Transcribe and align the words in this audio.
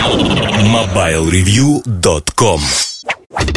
MobileReview.com 0.00 2.60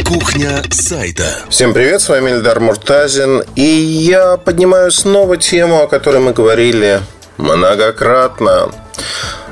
Кухня 0.04 0.62
сайта. 0.70 1.38
Всем 1.48 1.72
привет, 1.72 2.02
с 2.02 2.10
вами 2.10 2.32
Эльдар 2.32 2.60
Муртазин. 2.60 3.42
И 3.56 3.62
я 3.62 4.36
поднимаю 4.36 4.90
снова 4.90 5.38
тему, 5.38 5.80
о 5.80 5.86
которой 5.86 6.20
мы 6.20 6.34
говорили 6.34 7.00
многократно 7.38 8.70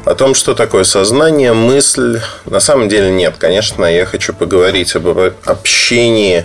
о 0.05 0.15
том, 0.15 0.35
что 0.35 0.55
такое 0.55 0.85
сознание, 0.85 1.53
мысль. 1.53 2.21
На 2.45 2.61
самом 2.61 2.89
деле 2.89 3.11
нет. 3.11 3.35
Конечно, 3.39 3.85
я 3.85 4.05
хочу 4.05 4.33
поговорить 4.33 4.95
об 4.97 5.07
общении 5.45 6.45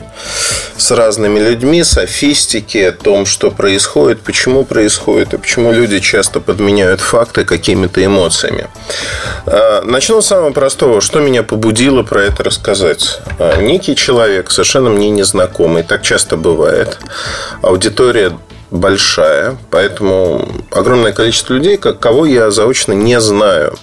с 0.78 0.92
разными 0.92 1.40
людьми, 1.40 1.84
софистике, 1.84 2.90
о 2.90 2.92
том, 2.92 3.26
что 3.26 3.50
происходит, 3.50 4.22
почему 4.22 4.64
происходит 4.64 5.34
и 5.34 5.38
почему 5.38 5.72
люди 5.72 6.00
часто 6.00 6.40
подменяют 6.40 7.02
факты 7.02 7.46
какими-то 7.46 8.04
эмоциями. 8.06 8.68
А, 9.46 9.82
начну 9.84 10.22
с 10.22 10.28
самого 10.28 10.52
простого. 10.52 11.02
Что 11.02 11.20
меня 11.20 11.44
побудило 11.44 12.04
про 12.04 12.24
это 12.24 12.44
рассказать? 12.44 13.22
А, 13.40 13.60
некий 13.62 13.96
человек, 13.96 14.52
совершенно 14.52 14.90
мне 14.90 15.10
незнакомый, 15.10 15.84
так 15.84 16.04
часто 16.04 16.38
бывает. 16.38 17.00
Аудитория 17.62 18.38
большая, 18.72 19.58
поэтому 19.72 20.48
огромное 20.72 21.14
количество 21.14 21.54
людей, 21.54 21.78
как 21.78 22.00
кого 22.00 22.26
я 22.26 22.52
заочно 22.52 22.94
не 22.94 23.20
знаю. 23.20 23.78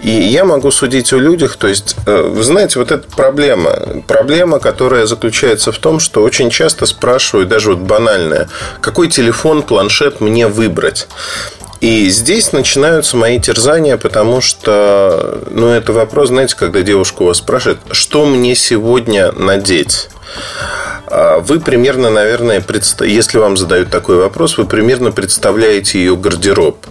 И 0.00 0.10
я 0.10 0.44
могу 0.44 0.70
судить 0.70 1.12
о 1.12 1.18
людях, 1.18 1.56
то 1.56 1.68
есть, 1.68 1.96
э, 2.06 2.22
вы 2.22 2.42
знаете, 2.42 2.78
вот 2.78 2.90
эта 2.90 3.08
проблема, 3.16 4.02
проблема, 4.06 4.58
которая 4.58 5.06
заключается 5.06 5.70
в 5.70 5.78
том, 5.78 6.00
что 6.00 6.22
очень 6.22 6.50
часто 6.50 6.86
спрашивают, 6.86 7.48
даже 7.48 7.70
вот 7.70 7.78
банальное, 7.78 8.48
какой 8.80 9.08
телефон, 9.08 9.62
планшет 9.62 10.20
мне 10.20 10.48
выбрать. 10.48 11.08
И 11.82 12.10
здесь 12.10 12.52
начинаются 12.52 13.16
мои 13.16 13.40
терзания, 13.40 13.96
потому 13.96 14.40
что, 14.40 15.42
ну, 15.50 15.66
это 15.66 15.92
вопрос, 15.92 16.28
знаете, 16.28 16.54
когда 16.54 16.80
девушка 16.82 17.22
у 17.22 17.26
вас 17.26 17.38
спрашивает, 17.38 17.80
что 17.90 18.24
мне 18.24 18.54
сегодня 18.54 19.32
надеть? 19.32 20.08
А 21.08 21.40
вы 21.40 21.58
примерно, 21.58 22.08
наверное, 22.08 22.64
если 23.00 23.38
вам 23.38 23.56
задают 23.56 23.90
такой 23.90 24.14
вопрос, 24.14 24.58
вы 24.58 24.64
примерно 24.64 25.10
представляете 25.10 25.98
ее 25.98 26.16
гардероб. 26.16 26.86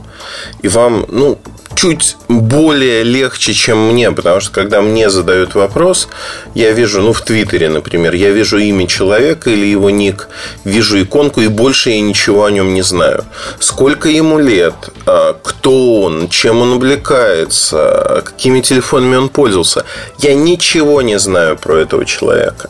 И 0.62 0.68
вам, 0.68 1.06
ну, 1.08 1.40
чуть 1.82 2.18
более 2.28 3.02
легче, 3.02 3.54
чем 3.54 3.88
мне, 3.88 4.12
потому 4.12 4.40
что 4.40 4.52
когда 4.52 4.82
мне 4.82 5.10
задают 5.10 5.56
вопрос, 5.56 6.10
я 6.54 6.74
вижу, 6.74 7.02
ну, 7.02 7.12
в 7.12 7.22
Твиттере, 7.22 7.70
например, 7.70 8.14
я 8.14 8.30
вижу 8.30 8.60
имя 8.60 8.86
человека 8.86 9.50
или 9.50 9.66
его 9.66 9.90
ник, 9.90 10.30
вижу 10.64 11.02
иконку, 11.02 11.42
и 11.42 11.48
больше 11.48 11.90
я 11.90 12.02
ничего 12.02 12.46
о 12.46 12.52
нем 12.52 12.76
не 12.76 12.84
знаю. 12.84 13.26
Сколько 13.60 14.10
ему 14.10 14.38
лет, 14.38 14.76
а, 15.08 15.36
кто 15.42 16.02
он, 16.02 16.30
чем 16.30 16.62
он 16.62 16.74
увлекается, 16.74 18.22
какими 18.26 18.62
телефонами 18.62 19.16
он 19.16 19.30
пользовался. 19.30 19.84
Я 20.20 20.36
ничего 20.36 21.02
не 21.02 21.18
знаю 21.18 21.58
про 21.58 21.78
этого 21.78 22.06
человека. 22.06 22.70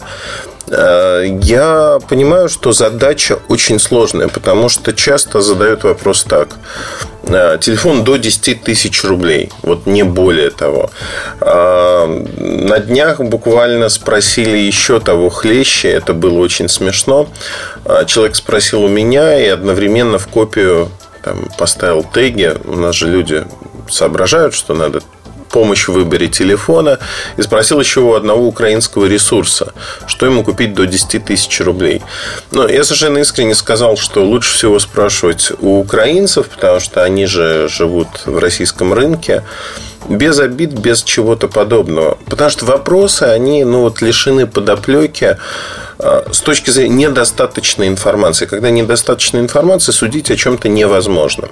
Э, 0.71 1.25
я 1.43 1.99
понимаю, 2.07 2.47
что 2.49 2.71
задача 2.71 3.39
очень 3.49 3.79
сложная, 3.79 4.29
потому 4.29 4.69
что 4.69 4.93
часто 4.93 5.41
задают 5.41 5.83
вопрос 5.83 6.23
так. 6.23 6.55
Э, 7.27 7.57
телефон 7.59 8.03
до 8.03 8.15
10 8.15 8.63
тысяч 8.63 9.03
рублей, 9.03 9.51
вот 9.63 9.85
не 9.85 10.03
более 10.03 10.49
того. 10.49 10.89
Э, 11.41 12.07
на 12.37 12.79
днях 12.79 13.19
буквально 13.19 13.89
спросили 13.89 14.57
еще 14.57 14.99
того 14.99 15.29
хлеще, 15.29 15.89
это 15.89 16.13
было 16.13 16.39
очень 16.39 16.69
смешно. 16.69 17.27
Человек 18.07 18.35
спросил 18.35 18.83
у 18.83 18.87
меня 18.87 19.37
и 19.39 19.47
одновременно 19.47 20.17
в 20.17 20.27
копию 20.27 20.89
там, 21.23 21.49
поставил 21.57 22.03
теги. 22.03 22.53
У 22.63 22.75
нас 22.75 22.95
же 22.95 23.07
люди 23.07 23.43
соображают, 23.89 24.53
что 24.53 24.73
надо 24.73 25.01
помощь 25.51 25.87
в 25.87 25.93
выборе 25.93 26.27
телефона 26.27 26.99
и 27.37 27.41
спросил 27.41 27.79
еще 27.79 28.01
у 28.01 28.13
одного 28.13 28.47
украинского 28.47 29.05
ресурса, 29.05 29.73
что 30.07 30.25
ему 30.25 30.43
купить 30.43 30.73
до 30.73 30.85
10 30.85 31.25
тысяч 31.25 31.61
рублей. 31.61 32.01
Но 32.51 32.67
я 32.67 32.83
совершенно 32.83 33.19
искренне 33.19 33.55
сказал, 33.55 33.97
что 33.97 34.23
лучше 34.23 34.53
всего 34.53 34.79
спрашивать 34.79 35.51
у 35.59 35.79
украинцев, 35.79 36.47
потому 36.47 36.79
что 36.79 37.03
они 37.03 37.25
же 37.25 37.67
живут 37.69 38.07
в 38.25 38.37
российском 38.37 38.93
рынке 38.93 39.43
без 40.09 40.39
обид, 40.39 40.71
без 40.71 41.03
чего-то 41.03 41.47
подобного. 41.47 42.17
Потому 42.25 42.49
что 42.49 42.65
вопросы, 42.65 43.23
они 43.23 43.63
ну, 43.63 43.81
вот, 43.81 44.01
лишены 44.01 44.47
подоплеки 44.47 45.37
с 46.31 46.39
точки 46.41 46.69
зрения 46.69 47.07
недостаточной 47.07 47.87
информации. 47.87 48.45
Когда 48.45 48.69
недостаточно 48.69 49.37
информации, 49.39 49.91
судить 49.91 50.31
о 50.31 50.35
чем-то 50.35 50.69
невозможно. 50.69 51.47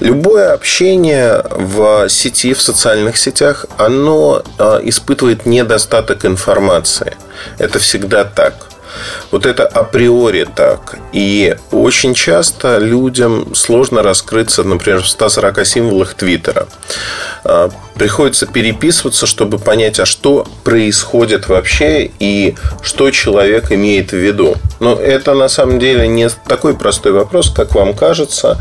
Любое 0.00 0.52
общение 0.52 1.44
в 1.50 2.08
сети, 2.08 2.54
в 2.54 2.62
социальных 2.62 3.16
сетях, 3.16 3.66
оно 3.76 4.42
а, 4.58 4.80
испытывает 4.82 5.46
недостаток 5.46 6.24
информации. 6.24 7.16
Это 7.58 7.78
всегда 7.78 8.24
так. 8.24 8.54
Вот 9.30 9.46
это 9.46 9.66
априори 9.66 10.46
так. 10.54 10.98
И 11.12 11.56
очень 11.70 12.14
часто 12.14 12.78
людям 12.78 13.54
сложно 13.54 14.02
раскрыться, 14.02 14.64
например, 14.64 15.02
в 15.02 15.08
140 15.08 15.66
символах 15.66 16.14
Твиттера. 16.14 16.66
А, 17.44 17.70
приходится 17.94 18.46
переписываться, 18.46 19.26
чтобы 19.26 19.58
понять, 19.58 20.00
а 20.00 20.06
что 20.06 20.46
происходит 20.64 21.48
вообще 21.48 22.10
и 22.18 22.56
что 22.82 23.10
человек 23.10 23.70
имеет 23.70 24.10
в 24.10 24.16
виду. 24.16 24.56
Но 24.80 24.94
это 24.94 25.34
на 25.34 25.48
самом 25.48 25.78
деле 25.78 26.08
не 26.08 26.28
такой 26.48 26.74
простой 26.74 27.12
вопрос, 27.12 27.50
как 27.50 27.74
вам 27.74 27.94
кажется 27.94 28.58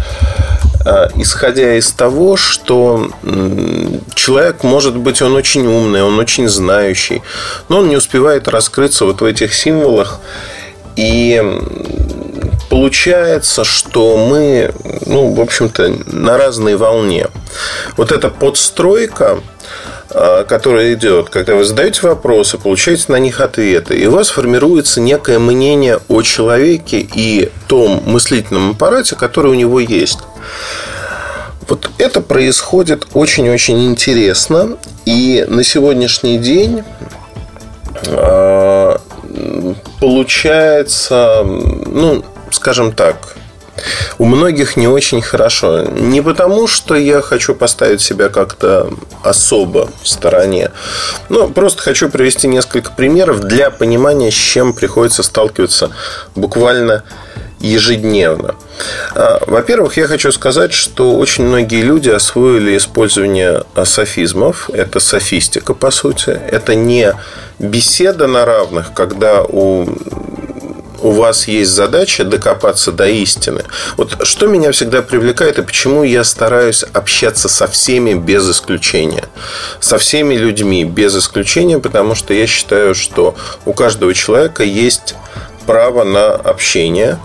а, 0.85 1.09
исходя 1.15 1.75
из 1.75 1.91
того, 1.91 2.37
что 2.37 3.09
человек, 4.15 4.63
может 4.63 4.95
быть, 4.95 5.21
он 5.21 5.35
очень 5.35 5.65
умный, 5.67 6.03
он 6.03 6.17
очень 6.19 6.47
знающий, 6.47 7.21
но 7.67 7.79
он 7.79 7.89
не 7.89 7.97
успевает 7.97 8.47
раскрыться 8.47 9.05
вот 9.05 9.21
в 9.21 9.25
этих 9.25 9.53
символах. 9.53 10.19
И 10.99 11.41
получается, 12.69 13.63
что 13.63 14.17
мы, 14.17 14.73
ну, 15.05 15.33
в 15.33 15.39
общем-то, 15.39 15.95
на 16.07 16.37
разной 16.37 16.75
волне. 16.75 17.27
Вот 17.95 18.11
эта 18.11 18.27
подстройка, 18.27 19.39
а, 20.09 20.43
которая 20.43 20.93
идет, 20.95 21.29
когда 21.29 21.55
вы 21.55 21.63
задаете 21.63 22.01
вопросы, 22.01 22.57
получаете 22.57 23.05
на 23.13 23.15
них 23.15 23.39
ответы, 23.39 23.97
и 23.97 24.07
у 24.07 24.11
вас 24.11 24.27
формируется 24.27 24.99
некое 24.99 25.39
мнение 25.39 26.01
о 26.09 26.21
человеке 26.21 26.99
и 26.99 27.49
том 27.67 28.03
мыслительном 28.05 28.71
аппарате, 28.71 29.15
который 29.15 29.51
у 29.51 29.55
него 29.55 29.79
есть. 29.79 30.19
Вот 31.69 31.89
это 31.97 32.19
происходит 32.19 33.07
очень-очень 33.13 33.85
интересно. 33.85 34.77
И 35.05 35.45
на 35.47 35.63
сегодняшний 35.63 36.39
день 36.39 36.83
а, 38.07 38.99
получается, 39.99 41.43
ну, 41.43 42.23
скажем 42.51 42.93
так, 42.93 43.35
у 44.17 44.25
многих 44.25 44.75
не 44.75 44.87
очень 44.87 45.21
хорошо. 45.21 45.83
Не 45.83 46.21
потому, 46.21 46.67
что 46.67 46.95
я 46.95 47.21
хочу 47.21 47.55
поставить 47.55 48.01
себя 48.01 48.29
как-то 48.29 48.91
особо 49.23 49.89
в 50.01 50.07
стороне. 50.07 50.71
но 51.29 51.47
просто 51.47 51.81
хочу 51.81 52.09
привести 52.09 52.47
несколько 52.47 52.91
примеров 52.91 53.39
для 53.41 53.69
понимания, 53.69 54.31
с 54.31 54.35
чем 54.35 54.73
приходится 54.73 55.23
сталкиваться 55.23 55.91
буквально 56.35 57.03
ежедневно. 57.59 58.55
А, 59.15 59.41
во-первых, 59.45 59.97
я 59.97 60.07
хочу 60.07 60.31
сказать, 60.31 60.73
что 60.73 61.17
очень 61.17 61.45
многие 61.45 61.81
люди 61.81 62.09
освоили 62.09 62.77
использование 62.77 63.63
софизмов. 63.83 64.69
Это 64.71 64.99
софистика, 64.99 65.73
по 65.73 65.91
сути. 65.91 66.29
Это 66.29 66.75
не 66.75 67.13
беседа 67.59 68.27
на 68.27 68.45
равных, 68.45 68.93
когда 68.93 69.43
у 69.43 69.87
у 71.01 71.11
вас 71.11 71.47
есть 71.47 71.71
задача 71.71 72.23
докопаться 72.23 72.91
до 72.91 73.07
истины. 73.07 73.63
Вот 73.97 74.17
что 74.23 74.47
меня 74.47 74.71
всегда 74.71 75.01
привлекает 75.01 75.57
и 75.59 75.61
почему 75.61 76.03
я 76.03 76.23
стараюсь 76.23 76.83
общаться 76.93 77.47
со 77.47 77.67
всеми 77.67 78.13
без 78.13 78.49
исключения. 78.49 79.23
Со 79.79 79.97
всеми 79.97 80.35
людьми 80.35 80.83
без 80.83 81.15
исключения, 81.15 81.79
потому 81.79 82.15
что 82.15 82.33
я 82.33 82.47
считаю, 82.47 82.95
что 82.95 83.35
у 83.65 83.73
каждого 83.73 84.13
человека 84.13 84.63
есть 84.63 85.15
право 85.65 86.03
на 86.03 86.33
общение. 86.33 87.17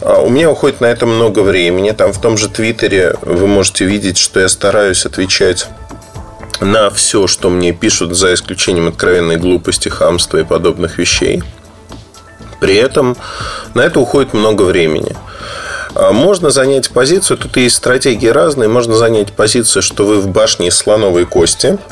А, 0.00 0.20
у 0.20 0.28
меня 0.28 0.50
уходит 0.50 0.80
на 0.80 0.86
это 0.86 1.06
много 1.06 1.40
времени. 1.40 1.90
Там 1.90 2.12
в 2.12 2.20
том 2.20 2.36
же 2.36 2.48
Твиттере 2.48 3.14
вы 3.22 3.46
можете 3.46 3.84
видеть, 3.84 4.18
что 4.18 4.40
я 4.40 4.48
стараюсь 4.48 5.06
отвечать 5.06 5.66
на 6.60 6.90
все, 6.90 7.26
что 7.26 7.50
мне 7.50 7.72
пишут, 7.72 8.16
за 8.16 8.34
исключением 8.34 8.88
откровенной 8.88 9.36
глупости, 9.36 9.88
хамства 9.88 10.38
и 10.38 10.44
подобных 10.44 10.98
вещей. 10.98 11.42
При 12.60 12.76
этом 12.76 13.16
на 13.74 13.80
это 13.80 13.98
уходит 13.98 14.34
много 14.34 14.62
времени. 14.62 15.16
А, 15.94 16.12
можно 16.12 16.50
занять 16.50 16.90
позицию, 16.90 17.38
тут 17.38 17.56
есть 17.56 17.76
стратегии 17.76 18.28
разные. 18.28 18.68
Можно 18.68 18.94
занять 18.94 19.32
позицию, 19.32 19.82
что 19.82 20.04
вы 20.04 20.20
в 20.20 20.28
башне 20.28 20.68
из 20.68 20.76
слоновой 20.76 21.26
кости– 21.26 21.78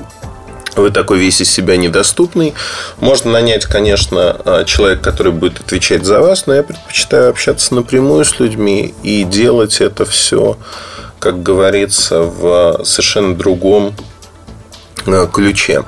вы 0.77 0.91
такой 0.91 1.19
весь 1.19 1.41
из 1.41 1.51
себя 1.51 1.77
недоступный. 1.77 2.55
Можно 2.99 3.33
нанять, 3.33 3.67
конечно, 3.67 4.37
а, 4.45 4.65
человека, 4.65 5.03
который 5.03 5.33
будет 5.33 5.61
отвечать 5.61 6.05
за 6.05 6.21
вас, 6.21 6.47
но 6.47 6.55
я 6.55 6.63
предпочитаю 6.63 7.31
общаться 7.31 7.75
напрямую 7.75 8.25
с 8.25 8.39
людьми 8.39 8.95
и 9.03 9.25
делать 9.25 9.81
это 9.81 10.05
все, 10.05 10.57
как 11.19 11.43
говорится, 11.43 12.21
в 12.21 12.83
совершенно 12.85 13.35
другом 13.35 13.95
э, 15.07 15.27
ключе. 15.33 15.85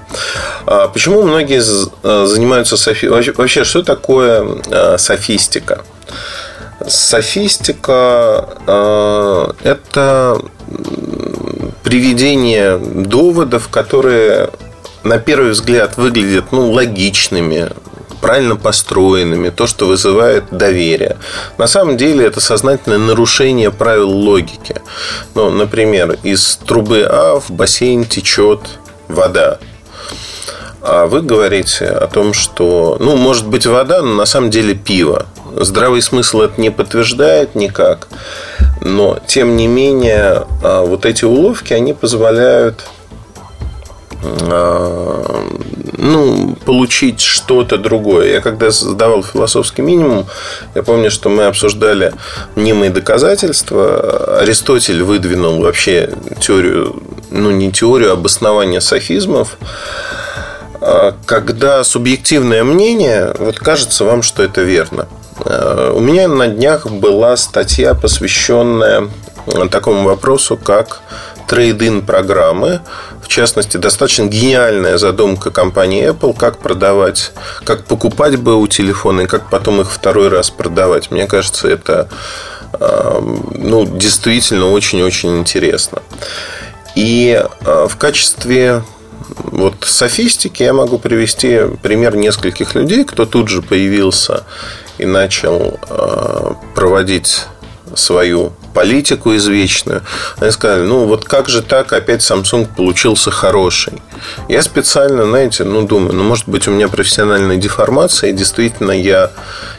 А 0.66 0.88
почему 0.88 1.22
многие 1.22 1.60
занимаются 1.62 2.76
софи... 2.76 3.08
Вообще, 3.08 3.64
что 3.64 3.82
такое 3.82 4.58
софистика? 4.98 5.82
Софистика– 6.86 8.48
это 9.62 10.42
приведение 11.82 12.78
доводов, 12.78 13.68
которые 13.68 14.50
на 15.04 15.18
первый 15.18 15.52
взгляд 15.52 15.96
выглядят 15.96 16.52
ну, 16.52 16.70
логичными, 16.70 17.70
правильно 18.20 18.56
построенными, 18.56 19.50
то, 19.50 19.66
что 19.66 19.86
вызывает 19.86 20.44
доверие. 20.50 21.16
На 21.58 21.66
самом 21.66 21.96
деле 21.96 22.24
это 22.24 22.40
сознательное 22.40 22.98
нарушение 22.98 23.70
правил 23.70 24.10
логики. 24.10 24.76
Ну, 25.34 25.50
например, 25.50 26.18
из 26.22 26.56
трубы 26.56 27.04
А 27.08 27.40
в 27.40 27.50
бассейн 27.50 28.04
течет 28.04 28.60
вода. 29.08 29.58
А 30.80 31.06
вы 31.06 31.22
говорите 31.22 31.86
о 31.86 32.06
том, 32.06 32.32
что, 32.32 32.96
ну, 32.98 33.16
может 33.16 33.46
быть 33.46 33.66
вода, 33.66 34.02
но 34.02 34.14
на 34.14 34.24
самом 34.24 34.50
деле 34.50 34.74
пиво. 34.74 35.26
Здравый 35.54 36.02
смысл 36.02 36.40
это 36.40 36.60
не 36.60 36.70
подтверждает 36.70 37.54
никак. 37.54 38.08
Но, 38.80 39.18
тем 39.26 39.56
не 39.56 39.68
менее, 39.68 40.44
а, 40.62 40.84
вот 40.84 41.06
эти 41.06 41.24
уловки, 41.24 41.72
они 41.72 41.92
позволяют 41.92 42.84
ну, 44.22 46.56
получить 46.64 47.20
что-то 47.20 47.76
другое. 47.76 48.34
Я 48.34 48.40
когда 48.40 48.70
задавал 48.70 49.24
философский 49.24 49.82
минимум, 49.82 50.26
я 50.74 50.82
помню, 50.82 51.10
что 51.10 51.28
мы 51.28 51.44
обсуждали 51.44 52.12
мнимые 52.54 52.90
доказательства. 52.90 54.38
Аристотель 54.40 55.02
выдвинул 55.02 55.60
вообще 55.60 56.12
теорию, 56.40 57.02
ну, 57.30 57.50
не 57.50 57.72
теорию, 57.72 58.10
а 58.10 58.12
обоснования 58.14 58.80
софизмов 58.80 59.56
а, 60.80 61.14
когда 61.26 61.84
субъективное 61.84 62.64
мнение, 62.64 63.34
вот 63.38 63.58
кажется 63.58 64.04
вам, 64.04 64.22
что 64.22 64.42
это 64.42 64.62
верно. 64.62 65.06
А, 65.38 65.92
у 65.92 66.00
меня 66.00 66.26
на 66.26 66.48
днях 66.48 66.86
была 66.86 67.36
статья, 67.36 67.94
посвященная 67.94 69.08
такому 69.70 70.04
вопросу, 70.04 70.56
как 70.56 71.00
трейдин 71.46 72.02
программы. 72.02 72.80
В 73.22 73.28
частности, 73.28 73.76
достаточно 73.76 74.24
гениальная 74.24 74.98
задумка 74.98 75.50
компании 75.50 76.10
Apple, 76.10 76.36
как 76.36 76.58
продавать, 76.58 77.32
как 77.64 77.84
покупать 77.84 78.36
бы 78.36 78.56
у 78.56 78.66
телефона 78.66 79.22
и 79.22 79.26
как 79.26 79.50
потом 79.50 79.80
их 79.80 79.90
второй 79.90 80.28
раз 80.28 80.50
продавать. 80.50 81.10
Мне 81.10 81.26
кажется, 81.26 81.68
это 81.68 82.08
ну, 82.78 83.86
действительно 83.86 84.70
очень-очень 84.70 85.38
интересно. 85.38 86.02
И 86.94 87.42
а, 87.64 87.86
в 87.86 87.96
качестве 87.96 88.82
вот 89.36 89.74
софистики 89.82 90.62
я 90.62 90.72
могу 90.72 90.98
привести 90.98 91.60
пример 91.82 92.16
нескольких 92.16 92.74
людей, 92.74 93.04
кто 93.04 93.24
тут 93.24 93.48
же 93.48 93.62
появился 93.62 94.44
и 94.98 95.06
начал 95.06 95.78
а, 95.88 96.56
проводить 96.74 97.46
свою 97.96 98.52
политику 98.74 99.34
извечную. 99.36 100.02
Они 100.38 100.50
сказали, 100.50 100.82
ну 100.82 101.06
вот 101.06 101.24
как 101.24 101.48
же 101.48 101.62
так, 101.62 101.92
опять 101.92 102.20
Samsung 102.20 102.68
получился 102.74 103.30
хороший. 103.30 104.02
Я 104.48 104.62
специально, 104.62 105.24
знаете, 105.24 105.64
ну 105.64 105.86
думаю, 105.86 106.14
ну 106.14 106.24
может 106.24 106.48
быть 106.48 106.66
у 106.68 106.70
меня 106.70 106.88
профессиональная 106.88 107.56
деформация, 107.56 108.30
и 108.30 108.32
действительно 108.32 108.92
я 108.92 109.30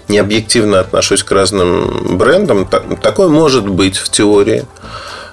не 0.07 0.19
объективно 0.19 0.80
отношусь 0.80 1.24
к 1.24 1.31
разным 1.31 2.18
брендам. 2.18 2.68
Такое 3.01 3.30
может 3.30 3.68
быть 3.68 3.98
в 3.98 4.10
теории. 4.10 4.65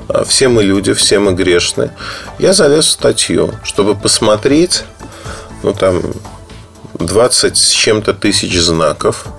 А, 0.08 0.24
все 0.24 0.48
мы 0.48 0.62
люди, 0.62 0.92
все 0.92 1.18
мы 1.18 1.32
грешны. 1.32 1.90
Я 2.38 2.52
залез 2.52 2.86
в 2.86 2.90
статью, 2.90 3.54
чтобы 3.62 3.94
посмотреть, 3.94 4.84
ну 5.62 5.72
там 5.72 6.02
20 6.94 7.56
с 7.56 7.70
чем-то 7.70 8.14
тысяч 8.14 8.58
знаков– 8.58 9.26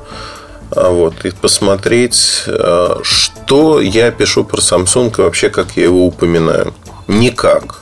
вот, 0.72 1.26
и 1.26 1.32
посмотреть, 1.32 2.44
а, 2.48 3.00
что 3.04 3.82
я 3.82 4.12
пишу 4.12 4.46
про 4.46 4.62
Samsung 4.62 5.14
и 5.18 5.22
вообще 5.22 5.50
как 5.50 5.76
я 5.76 5.84
его 5.84 6.06
упоминаю. 6.06 6.74
Никак. 7.08 7.82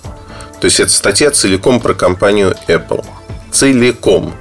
То 0.60 0.66
есть, 0.66 0.80
это 0.80 0.92
статья 0.92 1.32
целиком 1.32 1.80
про 1.80 1.94
компанию 1.94 2.56
Apple. 2.68 3.06
Целиком. 3.52 4.34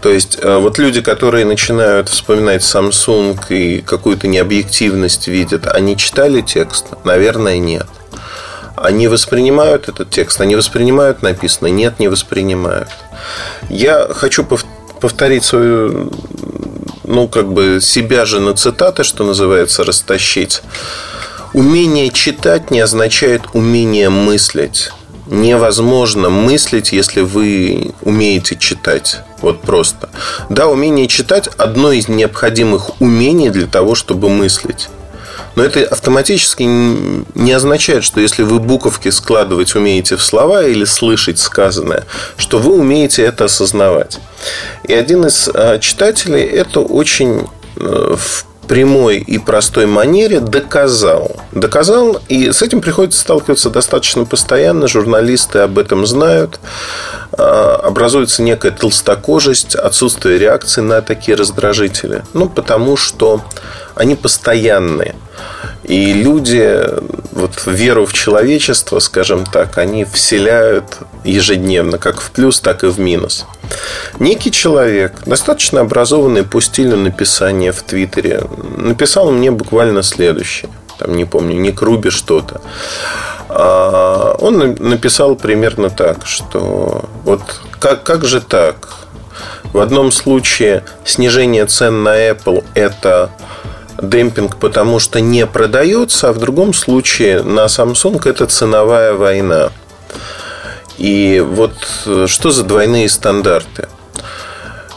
То 0.00 0.08
есть, 0.08 0.38
а, 0.42 0.58
вот 0.58 0.78
люди, 0.78 1.00
которые 1.00 1.44
начинают 1.44 2.08
вспоминать 2.08 2.62
Samsung 2.62 3.38
и 3.50 3.80
какую-то 3.80 4.26
необъективность 4.26 5.28
видят, 5.28 5.68
они 5.68 5.96
читали 5.96 6.40
текст? 6.40 6.86
Наверное, 7.04 7.58
нет. 7.58 7.86
Они 8.74 9.06
воспринимают 9.06 9.88
этот 9.88 10.10
текст? 10.10 10.40
Они 10.40 10.56
воспринимают 10.56 11.22
написанное? 11.22 11.70
Нет, 11.70 12.00
не 12.00 12.08
воспринимают. 12.08 12.88
Я 13.70 14.08
хочу 14.12 14.44
повторить 15.00 15.44
свою 15.44 16.10
ну, 17.04 17.28
как 17.28 17.52
бы 17.52 17.80
себя 17.80 18.24
же 18.24 18.40
на 18.40 18.54
цитаты, 18.54 19.04
что 19.04 19.24
называется, 19.24 19.84
растащить. 19.84 20.62
Умение 21.52 22.10
читать 22.10 22.70
не 22.70 22.80
означает 22.80 23.42
умение 23.52 24.08
мыслить. 24.08 24.90
Невозможно 25.26 26.30
мыслить, 26.30 26.92
если 26.92 27.20
вы 27.20 27.92
умеете 28.02 28.56
читать. 28.56 29.20
Вот 29.40 29.60
просто. 29.62 30.08
Да, 30.48 30.68
умение 30.68 31.08
читать– 31.08 31.48
одно 31.58 31.92
из 31.92 32.08
необходимых 32.08 33.00
умений 33.00 33.50
для 33.50 33.66
того, 33.66 33.94
чтобы 33.94 34.28
мыслить. 34.28 34.88
Но 35.54 35.64
это 35.64 35.80
автоматически 35.80 36.62
не 36.62 37.52
означает, 37.52 38.04
что 38.04 38.20
если 38.20 38.42
вы 38.42 38.58
буковки 38.58 39.10
складывать 39.10 39.74
умеете 39.74 40.16
в 40.16 40.22
слова 40.22 40.64
или 40.64 40.84
слышать 40.84 41.38
сказанное, 41.38 42.04
что 42.36 42.58
вы 42.58 42.74
умеете 42.74 43.22
это 43.22 43.44
осознавать. 43.44 44.18
И 44.84 44.94
один 44.94 45.26
из 45.26 45.48
а, 45.52 45.78
читателей 45.78 46.42
это 46.42 46.80
очень 46.80 47.46
э, 47.76 48.16
в 48.16 48.44
прямой 48.66 49.18
и 49.18 49.38
простой 49.38 49.86
манере 49.86 50.40
доказал. 50.40 51.36
Доказал, 51.52 52.20
и 52.28 52.52
с 52.52 52.62
этим 52.62 52.80
приходится 52.80 53.20
сталкиваться 53.20 53.70
достаточно 53.70 54.24
постоянно. 54.24 54.88
Журналисты 54.88 55.58
об 55.58 55.78
этом 55.78 56.06
знают. 56.06 56.58
А, 57.32 57.76
образуется 57.84 58.42
некая 58.42 58.70
толстокожесть, 58.70 59.74
отсутствие 59.74 60.38
реакции 60.38 60.80
на 60.80 61.02
такие 61.02 61.36
раздражители. 61.36 62.24
Ну, 62.32 62.48
потому 62.48 62.96
что 62.96 63.42
они 63.94 64.14
постоянные. 64.14 65.14
И 65.84 66.12
люди, 66.12 66.80
вот 67.32 67.64
веру 67.66 68.06
в 68.06 68.12
человечество, 68.12 69.00
скажем 69.00 69.44
так, 69.44 69.78
они 69.78 70.04
вселяют 70.04 70.98
ежедневно, 71.24 71.98
как 71.98 72.20
в 72.20 72.30
плюс, 72.30 72.60
так 72.60 72.84
и 72.84 72.86
в 72.86 73.00
минус. 73.00 73.46
Некий 74.20 74.52
человек, 74.52 75.14
достаточно 75.26 75.80
образованный 75.80 76.44
по 76.44 76.60
стилю 76.60 76.96
написания 76.96 77.72
в 77.72 77.82
Твиттере, 77.82 78.44
написал 78.76 79.32
мне 79.32 79.50
буквально 79.50 80.02
следующее. 80.02 80.70
Там, 80.98 81.16
не 81.16 81.24
помню, 81.24 81.58
не 81.58 81.70
Руби 81.70 82.10
что-то. 82.10 82.60
А, 83.48 84.36
он 84.38 84.76
написал 84.78 85.34
примерно 85.34 85.90
так, 85.90 86.26
что 86.26 87.04
вот 87.24 87.40
как, 87.80 88.04
как 88.04 88.24
же 88.24 88.40
так? 88.40 88.88
В 89.72 89.78
одном 89.78 90.12
случае 90.12 90.84
снижение 91.04 91.66
цен 91.66 92.02
на 92.02 92.30
Apple 92.30 92.64
это 92.74 93.30
демпинг, 94.00 94.56
потому 94.56 94.98
что 94.98 95.20
не 95.20 95.46
продается, 95.46 96.28
а 96.28 96.32
в 96.32 96.38
другом 96.38 96.72
случае 96.72 97.42
на 97.42 97.66
Samsung 97.66 98.20
это 98.28 98.46
ценовая 98.46 99.14
война. 99.14 99.70
И 100.98 101.44
вот 101.46 101.74
э, 102.06 102.26
что 102.28 102.50
за 102.50 102.64
двойные 102.64 103.08
стандарты? 103.08 103.88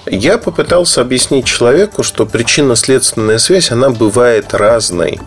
Я 0.06 0.38
попытался 0.38 1.02
объяснить 1.02 1.46
человеку, 1.46 2.04
что 2.04 2.26
причинно-следственная 2.26 3.40
связь, 3.40 3.72
она 3.72 3.90
бывает 3.90 4.54
разной. 4.54 5.20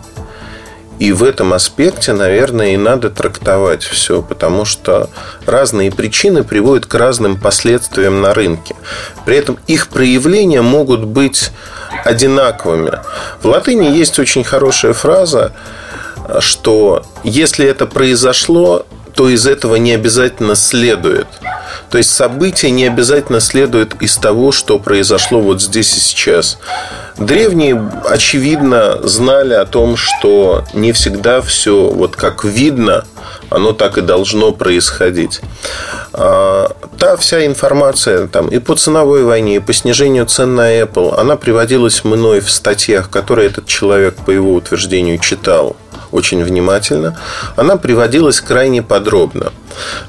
И 0.99 1.13
в 1.13 1.23
этом 1.23 1.53
аспекте, 1.53 2.11
наверное, 2.11 2.73
и 2.73 2.77
надо 2.77 3.09
трактовать 3.09 3.83
все, 3.83 4.21
потому 4.21 4.65
что 4.65 5.09
разные 5.45 5.91
причины 5.91 6.43
приводят 6.43 6.85
к 6.85 6.93
разным 6.93 7.39
последствиям 7.39 8.21
на 8.21 8.33
рынке. 8.33 8.75
При 9.25 9.37
этом 9.37 9.57
их 9.67 9.87
проявления 9.87 10.61
могут 10.61 11.05
быть 11.05 11.51
одинаковыми. 12.03 12.99
В 13.41 13.47
латыни 13.47 13.85
есть 13.85 14.19
очень 14.19 14.43
хорошая 14.43 14.91
фраза, 14.91 15.53
что 16.39 17.03
если 17.23 17.65
это 17.65 17.85
произошло, 17.85 18.85
то 19.19 19.27
из 19.27 19.47
этого 19.47 19.75
не 19.75 19.91
обязательно 19.91 20.55
следует. 20.55 21.27
То 21.89 21.97
есть 21.97 22.09
события 22.09 22.71
не 22.71 22.87
обязательно 22.87 23.41
следуют 23.41 24.01
из 24.01 24.15
того, 24.15 24.53
что 24.53 24.79
произошло 24.79 25.41
вот 25.41 25.61
здесь 25.61 25.93
и 25.97 25.99
сейчас. 25.99 26.57
Древние, 27.17 27.91
очевидно, 28.05 29.05
знали 29.05 29.55
о 29.55 29.65
том, 29.65 29.97
что 29.97 30.63
не 30.73 30.93
всегда 30.93 31.41
все 31.41 31.89
вот 31.89 32.15
как 32.15 32.45
видно, 32.45 33.03
оно 33.49 33.73
так 33.73 33.97
и 33.97 34.01
должно 34.01 34.53
происходить. 34.53 35.41
А, 36.13 36.71
та 36.97 37.17
вся 37.17 37.45
информация 37.45 38.27
там, 38.27 38.47
и 38.47 38.59
по 38.59 38.77
ценовой 38.77 39.25
войне, 39.25 39.57
и 39.57 39.59
по 39.59 39.73
снижению 39.73 40.27
цен 40.27 40.55
на 40.55 40.79
Apple, 40.79 41.19
она 41.19 41.35
приводилась 41.35 42.05
мной 42.05 42.39
в 42.39 42.49
статьях, 42.49 43.09
которые 43.09 43.49
этот 43.49 43.65
человек, 43.65 44.15
по 44.25 44.31
его 44.31 44.53
утверждению, 44.53 45.17
читал 45.17 45.75
очень 46.11 46.43
внимательно, 46.43 47.19
она 47.55 47.77
приводилась 47.77 48.41
крайне 48.41 48.81
подробно. 48.81 49.51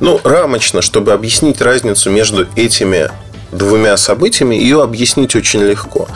Ну, 0.00 0.20
рамочно, 0.24 0.82
чтобы 0.82 1.12
объяснить 1.12 1.60
разницу 1.60 2.10
между 2.10 2.46
этими 2.56 3.10
двумя 3.52 3.96
событиями, 3.96 4.54
ее 4.54 4.82
объяснить 4.82 5.34
очень 5.34 5.62
легко. 5.62 6.08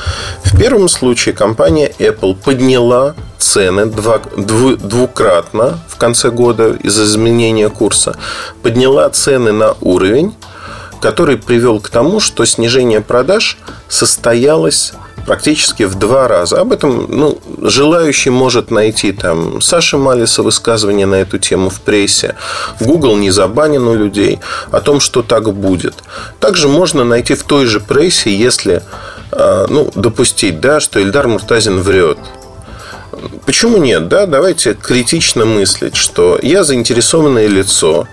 В 0.45 0.57
первом 0.59 0.89
случае 0.89 1.35
компания 1.35 1.93
Apple 1.99 2.37
подняла 2.37 3.15
цены 3.39 3.87
двукратно 3.87 5.81
в 5.89 5.97
конце 5.97 6.31
года 6.31 6.73
из-за 6.83 7.05
изменения 7.05 7.69
курса, 7.69 8.17
подняла 8.63 9.09
цены 9.11 9.53
на 9.53 9.75
уровень, 9.81 10.35
который 11.01 11.37
привел 11.37 11.81
к 11.81 11.91
тому, 11.91 12.21
что 12.21 12.45
снижение 12.45 13.01
продаж 13.01 13.59
состоялось 13.89 14.95
практически 15.27 15.85
в 15.85 15.95
два 15.97 16.29
раза. 16.29 16.61
Об 16.61 16.73
этом 16.73 17.07
ну, 17.09 17.39
желающий 17.63 18.31
может 18.31 18.71
найти 18.71 19.13
там 19.13 19.61
Саши 19.61 19.97
Малиса 19.97 20.43
высказывание 20.43 21.07
на 21.07 21.17
эту 21.17 21.39
тему 21.39 21.71
в 21.71 21.81
прессе. 21.81 22.35
Google 22.81 23.17
не 23.17 23.31
забанен 23.31 23.87
у 23.87 23.95
людей 23.95 24.41
о 24.71 24.81
том, 24.81 25.01
что 25.01 25.23
так 25.23 25.53
будет. 25.53 25.95
Также 26.41 26.69
можно 26.69 27.05
найти 27.05 27.35
в 27.35 27.43
той 27.45 27.67
же 27.67 27.81
прессе, 27.81 28.35
если 28.35 28.83
а, 29.33 29.67
ну, 29.69 29.91
допустить, 29.95 30.61
да, 30.61 30.81
что 30.81 31.01
Эльдар 31.01 31.29
Муртазин 31.29 31.81
врет. 31.81 32.19
Почему 33.47 33.79
нет? 33.79 34.09
Да, 34.09 34.27
давайте 34.27 34.75
критично 34.75 35.45
мыслить, 35.45 35.97
что 35.97 36.39
я 36.43 36.65
заинтересованное 36.65 37.47
лицо, 37.47 38.07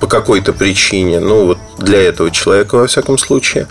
по 0.00 0.06
какой-то 0.06 0.52
причине, 0.52 1.20
ну 1.20 1.46
вот 1.46 1.58
для 1.78 2.00
этого 2.02 2.30
человека 2.30 2.76
во 2.76 2.86
всяком 2.86 3.18
случае, 3.18 3.66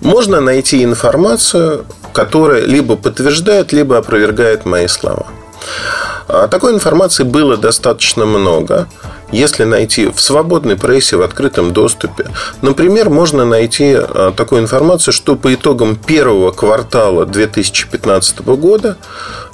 можно 0.00 0.40
найти 0.40 0.84
информацию, 0.84 1.84
которая 2.12 2.64
либо 2.64 2.96
подтверждает, 2.96 3.72
либо 3.72 3.98
опровергает 3.98 4.64
мои 4.64 4.86
слова. 4.86 5.26
А 6.28 6.48
такой 6.48 6.72
информации 6.74 7.24
было 7.24 7.56
достаточно 7.56 8.24
много. 8.24 8.88
Если 9.32 9.64
найти 9.64 10.06
в 10.06 10.20
свободной 10.20 10.76
прессе, 10.76 11.16
в 11.16 11.22
открытом 11.22 11.72
доступе, 11.72 12.26
например, 12.62 13.10
можно 13.10 13.44
найти 13.44 13.94
а, 13.96 14.32
такую 14.32 14.62
информацию, 14.62 15.12
что 15.12 15.36
по 15.36 15.52
итогам 15.54 15.96
первого 15.96 16.52
квартала 16.52 17.26
2015 17.26 18.40
года 18.40 18.96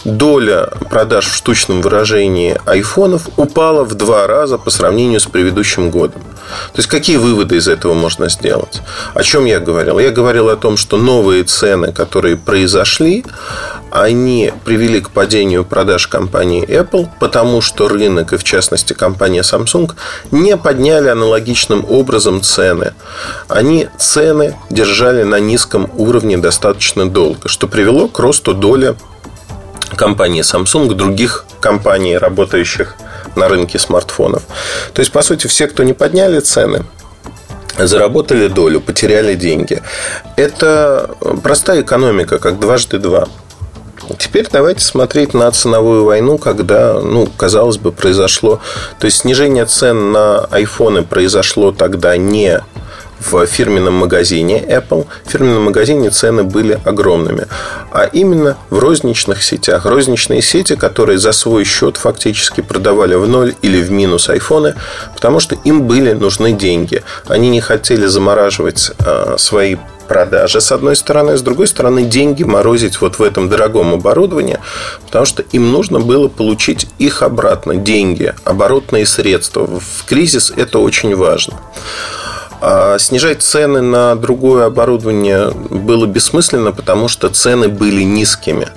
доля 0.05 0.69
продаж 0.89 1.27
в 1.27 1.35
штучном 1.35 1.83
выражении 1.83 2.59
айфонов 2.67 3.29
упала 3.37 3.85
в 3.85 3.95
два 3.95 4.27
раза 4.27 4.59
по 4.59 4.71
сравнению 4.71 5.21
с 5.21 5.27
предыдущим 5.27 5.91
годом. 5.91 6.23
То 6.73 6.79
есть, 6.79 6.89
какие 6.89 7.17
выводы 7.17 7.57
из 7.57 7.69
этого 7.69 7.95
можно 7.95 8.29
сделать? 8.29 8.81
О 9.15 9.23
чем 9.23 9.45
я 9.45 9.61
говорил? 9.61 9.99
Я 9.99 10.11
говорил 10.11 10.49
о 10.49 10.57
том, 10.57 10.77
что 10.77 10.97
новые 10.97 11.45
цены, 11.45 11.93
которые 11.93 12.37
произошли, 12.37 13.25
они 13.91 14.53
привели 14.65 15.01
к 15.01 15.11
падению 15.11 15.65
продаж 15.65 16.07
компании 16.07 16.67
Apple, 16.67 17.09
потому 17.19 17.61
что 17.61 17.89
рынок, 17.89 18.33
и 18.33 18.37
в 18.37 18.45
частности 18.45 18.93
компания 18.93 19.43
Samsung, 19.43 19.70
не 20.31 20.57
подняли 20.57 21.09
аналогичным 21.09 21.85
образом 21.89 22.43
цены. 22.43 22.95
Они 23.49 23.89
цены 23.99 24.57
держали 24.71 25.23
на 25.23 25.41
низком 25.41 25.91
уровне 25.97 26.39
достаточно 26.39 27.09
долго, 27.09 27.49
что 27.49 27.69
привело 27.69 28.09
к 28.09 28.19
росту 28.19 28.55
доли 28.55 28.95
компании 29.97 30.43
Samsung, 30.43 30.95
других 30.95 31.45
компаний, 31.61 32.17
работающих 32.17 32.97
на 33.37 33.49
рынке 33.49 33.79
смартфонов. 33.79 34.43
То 34.93 35.01
есть, 35.01 35.13
по 35.13 35.23
сути, 35.23 35.47
все, 35.47 35.67
кто 35.67 35.83
не 35.83 35.93
подняли 35.93 36.41
цены, 36.41 36.85
заработали 37.79 38.49
долю, 38.49 38.81
потеряли 38.81 39.35
деньги. 39.35 39.83
Это 40.37 41.11
простая 41.43 41.83
экономика, 41.83 42.39
как 42.39 42.59
дважды 42.59 42.99
два. 42.99 43.29
Теперь 44.19 44.47
давайте 44.51 44.85
смотреть 44.85 45.35
на 45.35 45.51
ценовую 45.51 46.05
войну, 46.05 46.39
когда, 46.39 47.01
ну, 47.01 47.29
казалось 47.37 47.79
бы, 47.79 47.93
произошло... 47.93 48.61
То 48.99 49.07
есть, 49.07 49.19
снижение 49.19 49.67
цен 49.67 50.13
на 50.13 50.41
айфоны 50.47 51.03
произошло 51.03 51.73
тогда 51.73 52.17
не 52.17 52.61
в 53.21 53.47
фирменном 53.47 53.95
магазине 53.95 54.63
Apple. 54.67 55.07
В 55.25 55.31
фирменном 55.31 55.65
магазине 55.65 56.11
цены 56.11 56.43
были 56.43 56.81
огромными. 56.85 57.47
А 57.93 58.05
именно 58.05 58.57
в 58.71 58.79
розничных 58.79 59.43
сетях. 59.43 59.87
Розничные 59.87 60.43
сети, 60.43 60.77
которые 60.77 61.19
за 61.19 61.33
свой 61.33 61.65
счет 61.65 61.97
фактически 61.97 62.61
продавали 62.61 63.15
в 63.15 63.29
ноль 63.29 63.55
или 63.63 63.81
в 63.83 63.91
минус 63.91 64.29
айфоны, 64.29 64.75
потому 65.15 65.41
что 65.41 65.57
им 65.65 65.83
были 65.83 66.13
нужны 66.13 66.53
деньги. 66.53 67.03
Они 67.29 67.51
не 67.51 67.61
хотели 67.61 68.07
замораживать 68.07 68.93
а, 68.99 69.37
свои 69.39 69.77
продажи, 70.11 70.61
с 70.61 70.73
одной 70.73 70.97
стороны, 70.97 71.37
с 71.37 71.43
другой 71.43 71.69
стороны, 71.69 72.03
деньги 72.03 72.43
морозить 72.43 73.01
вот 73.01 73.21
в 73.21 73.23
этом 73.23 73.49
дорогом 73.49 73.95
оборудовании, 73.95 74.59
потому 75.07 75.25
что 75.25 75.43
им 75.53 75.71
нужно 75.71 76.01
было 76.01 76.27
получить 76.27 76.89
их 76.99 77.23
обратно, 77.23 77.77
деньги, 77.77 78.35
оборотные 78.43 79.07
средства. 79.07 79.67
В 79.67 80.05
кризис 80.07 80.53
это 80.57 80.81
очень 80.81 81.15
важно. 81.15 81.61
А 82.61 82.99
снижать 82.99 83.43
цены 83.43 83.81
на 83.81 84.15
другое 84.17 84.67
оборудование 84.67 85.51
было 85.51 86.07
бессмысленно, 86.07 86.73
потому 86.73 87.09
что 87.09 87.29
цены 87.31 87.69
были 87.69 88.03
низкими. 88.03 88.69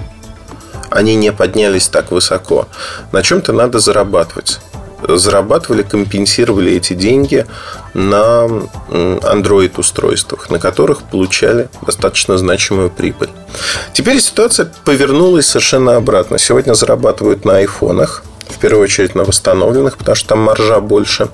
Они 0.90 1.16
не 1.16 1.32
поднялись 1.32 1.88
так 1.88 2.12
высоко. 2.12 2.68
На 3.12 3.24
чем-то 3.24 3.52
надо 3.52 3.80
зарабатывать. 3.80 4.60
Зарабатывали, 5.06 5.84
компенсировали 5.84 6.72
эти 6.72 6.94
деньги 6.94 7.46
на 7.94 8.48
Android-устройствах, 8.90 10.50
на 10.50 10.60
которых 10.60 11.04
получали 11.04 11.68
достаточно 11.86 12.38
значимую 12.38 12.90
прибыль. 12.90 13.30
Теперь 13.92 14.22
ситуация 14.22 14.72
повернулась 14.86 15.48
совершенно 15.48 15.98
обратно. 15.98 16.38
Сегодня 16.38 16.74
зарабатывают 16.74 17.44
на 17.44 17.58
айфонах, 17.58 18.24
в 18.48 18.60
первую 18.60 18.84
очередь 18.84 19.13
на 19.13 19.25
восстановленных, 19.25 19.98
потому 19.98 20.16
что 20.16 20.30
там 20.30 20.40
маржа 20.40 20.80
больше 20.80 21.28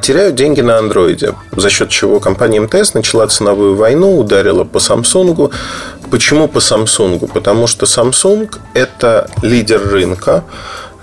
теряют 0.00 0.34
деньги 0.34 0.62
на 0.62 0.78
андроиде, 0.78 1.34
за 1.56 1.70
счет 1.70 1.88
чего 1.90 2.20
компания 2.20 2.60
МТС 2.60 2.94
начала 2.94 3.26
ценовую 3.26 3.76
войну, 3.76 4.18
ударила 4.18 4.64
по 4.64 4.78
Samsung. 4.78 5.52
Почему 6.10 6.48
по 6.48 6.58
Samsung? 6.58 7.30
Потому 7.32 7.66
что 7.66 7.86
Samsung– 7.86 8.48
это 8.74 9.28
лидер 9.42 9.80
рынка, 9.86 10.44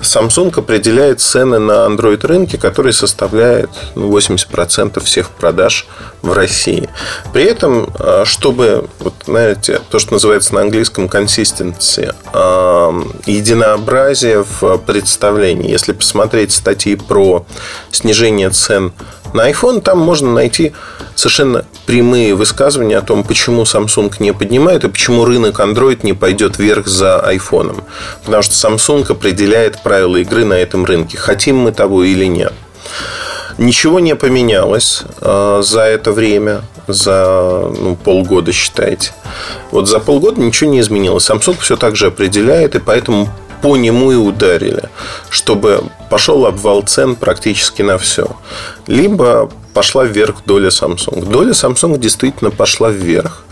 Samsung 0.04 0.58
определяет 0.58 1.22
цены 1.22 1.60
на 1.60 1.88
Android 1.88 2.26
рынке, 2.26 2.58
который 2.58 2.94
составляет 2.94 3.70
80% 3.96 4.92
ну, 4.96 5.02
всех 5.02 5.30
продаж 5.32 5.88
в 6.22 6.34
России. 6.34 6.90
При 7.32 7.44
этом, 7.44 7.90
а, 8.00 8.24
чтобы, 8.26 8.88
вот, 9.00 9.14
знаете, 9.26 9.82
то, 9.90 10.00
что 10.00 10.14
называется 10.14 10.54
на 10.56 10.62
английском 10.62 11.06
consistency, 11.06 12.14
а, 12.34 12.94
единообразие 13.26 14.44
в 14.44 14.78
представлении. 14.80 15.72
Если 15.72 15.94
посмотреть 15.94 16.52
статьи 16.52 16.96
про 16.96 17.46
снижение 17.92 18.50
цен 18.50 18.94
на 19.34 19.50
iPhone, 19.50 19.82
там 19.82 20.00
можно 20.00 20.32
найти 20.32 20.74
совершенно 21.16 21.66
прямые 21.86 22.36
высказывания 22.36 22.98
о 22.98 23.02
том, 23.02 23.24
почему 23.24 23.64
Samsung 23.64 24.14
не 24.20 24.34
поднимает 24.34 24.84
и 24.84 24.90
почему 24.90 25.26
рынок 25.26 25.60
Android 25.60 26.00
не 26.04 26.14
пойдет 26.14 26.58
вверх 26.58 26.88
за 26.88 27.24
iPhone. 27.28 27.84
Потому 28.24 28.44
что 28.44 28.54
Samsung 28.54 29.12
определяет 29.12 29.82
правила 29.84 30.18
игры 30.18 30.46
на 30.46 30.54
этом 30.54 30.86
рынке, 30.86 31.18
хотим 31.18 31.58
мы 31.58 31.72
того 31.72 32.04
или 32.04 32.26
нет. 32.26 32.54
Ничего 33.58 34.00
не 34.00 34.16
поменялось 34.16 35.04
э, 35.22 35.62
за 35.64 35.82
это 35.82 36.12
время, 36.12 36.62
за 36.88 37.72
ну, 37.80 37.96
полгода, 37.96 38.52
считайте. 38.52 39.12
Вот 39.72 39.88
за 39.88 40.00
полгода 40.00 40.42
ничего 40.42 40.72
не 40.72 40.80
изменилось. 40.80 41.30
Samsung 41.30 41.58
все 41.60 41.78
так 41.78 41.96
же 41.96 42.08
определяет, 42.08 42.76
и 42.76 42.80
поэтому 42.80 43.30
по 43.64 43.76
нему 43.78 44.12
и 44.12 44.16
ударили, 44.16 44.90
чтобы 45.30 45.86
пошел 46.10 46.46
обвал 46.46 46.82
цен 46.82 47.16
практически 47.16 47.82
на 47.82 47.98
все. 47.98 48.28
Либо 48.88 49.50
пошла 49.74 50.04
вверх 50.04 50.44
доля 50.46 50.68
Samsung. 50.68 51.30
Доля 51.30 51.52
Samsung 51.52 51.98
действительно 51.98 52.52
пошла 52.52 52.90
вверх. 52.90 53.46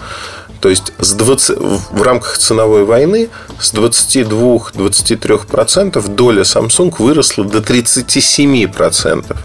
То 0.59 0.67
есть 0.67 0.91
с 0.99 1.13
20, 1.13 1.57
в 1.91 2.01
рамках 2.01 2.37
ценовой 2.37 2.83
войны 2.83 3.29
с 3.57 3.73
22-23% 3.73 6.09
доля 6.09 6.41
Samsung 6.41 6.93
выросла 6.99 7.45
до 7.45 7.59
37%. 7.59 9.37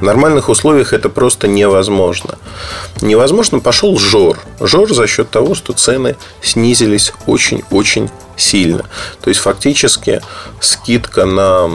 В 0.00 0.02
нормальных 0.02 0.48
условиях 0.48 0.92
это 0.92 1.08
просто 1.08 1.48
невозможно. 1.48 2.38
Невозможно 3.00 3.58
пошел 3.58 3.98
жор. 3.98 4.38
Жор 4.60 4.92
за 4.92 5.06
счет 5.06 5.30
того, 5.30 5.54
что 5.54 5.72
цены 5.72 6.16
снизились 6.40 7.12
очень-очень 7.26 8.08
сильно. 8.36 8.84
То 9.20 9.28
есть 9.28 9.40
фактически 9.40 10.20
скидка 10.60 11.24
на 11.24 11.68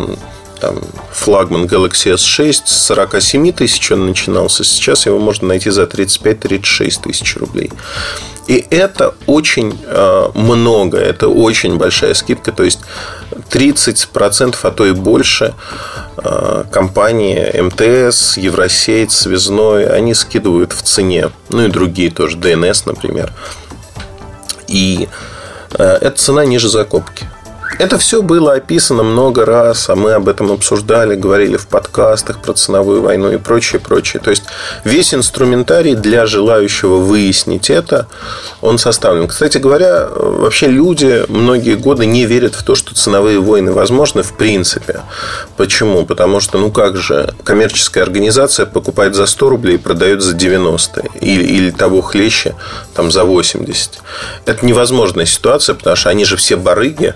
там, 0.64 0.80
флагман 1.12 1.66
Galaxy 1.66 2.14
S6 2.14 2.62
с 2.66 2.86
47 2.86 3.52
тысяч 3.52 3.92
он 3.92 4.08
начинался. 4.08 4.64
Сейчас 4.64 5.06
его 5.06 5.20
можно 5.20 5.50
найти 5.50 5.70
за 5.70 5.84
35-36 5.84 7.02
тысяч 7.04 7.36
рублей. 7.36 7.70
И 8.48 8.66
это 8.70 9.14
очень 9.26 9.78
э, 9.86 10.28
много, 10.34 11.00
это 11.00 11.28
очень 11.28 11.78
большая 11.78 12.14
скидка. 12.14 12.54
То 12.54 12.64
есть 12.64 12.80
30%, 13.52 14.56
а 14.62 14.72
то 14.72 14.86
и 14.86 14.94
больше 14.94 15.54
э, 16.18 16.64
компании 16.72 17.60
МТС, 17.60 18.38
Евросеть, 18.38 19.12
Связной, 19.12 19.86
они 19.88 20.14
скидывают 20.14 20.72
в 20.72 20.82
цене. 20.82 21.30
Ну 21.50 21.66
и 21.66 21.68
другие 21.68 22.10
тоже, 22.10 22.38
ДНС, 22.38 22.86
например. 22.86 23.34
И 24.70 25.10
э, 25.74 25.84
это 25.84 26.18
цена 26.18 26.46
ниже 26.46 26.70
закупки. 26.70 27.28
Это 27.80 27.98
все 27.98 28.22
было 28.22 28.54
описано 28.54 29.04
много 29.04 29.46
раз, 29.46 29.90
а 29.90 29.96
мы 29.96 30.14
об 30.14 30.30
этом 30.30 30.52
обсуждали, 30.52 31.16
говорили 31.16 31.58
в 31.58 31.68
подкастах 31.68 32.40
про 32.42 32.54
ценовую 32.54 33.02
войну 33.02 33.32
и 33.32 33.38
прочее, 33.38 33.80
прочее. 33.80 34.22
То 34.22 34.30
есть 34.30 34.44
весь 34.84 35.14
инструментарий 35.14 35.96
для 35.96 36.28
желающего 36.28 36.98
выяснить 36.98 37.70
это, 37.72 38.08
он 38.62 38.78
составлен. 38.78 39.28
Кстати 39.28 39.58
говоря, 39.58 40.08
вообще 40.08 40.68
люди 40.68 41.26
многие 41.30 41.76
годы 41.76 42.06
не 42.06 42.26
верят 42.26 42.54
в 42.54 42.64
то, 42.64 42.76
что 42.76 42.94
ценовые 42.94 43.40
войны 43.40 43.72
возможны 43.72 44.22
в 44.22 44.38
принципе. 44.38 45.02
Почему? 45.58 46.06
Потому 46.06 46.40
что, 46.40 46.60
ну 46.60 46.72
как 46.72 46.98
же, 46.98 47.34
коммерческая 47.44 48.04
организация 48.04 48.68
покупает 48.68 49.16
за 49.16 49.26
100 49.26 49.50
рублей 49.50 49.76
и 49.76 49.80
продает 49.80 50.22
за 50.22 50.34
90 50.34 51.02
или, 51.22 51.44
или 51.44 51.72
того 51.72 52.02
хлеще 52.02 52.56
там, 52.94 53.12
за 53.12 53.24
80. 53.24 54.00
Это 54.46 54.66
невозможная 54.66 55.26
ситуация, 55.26 55.74
потому 55.74 55.96
что 55.96 56.10
они 56.10 56.24
же 56.24 56.38
все 56.38 56.56
барыги, 56.56 57.16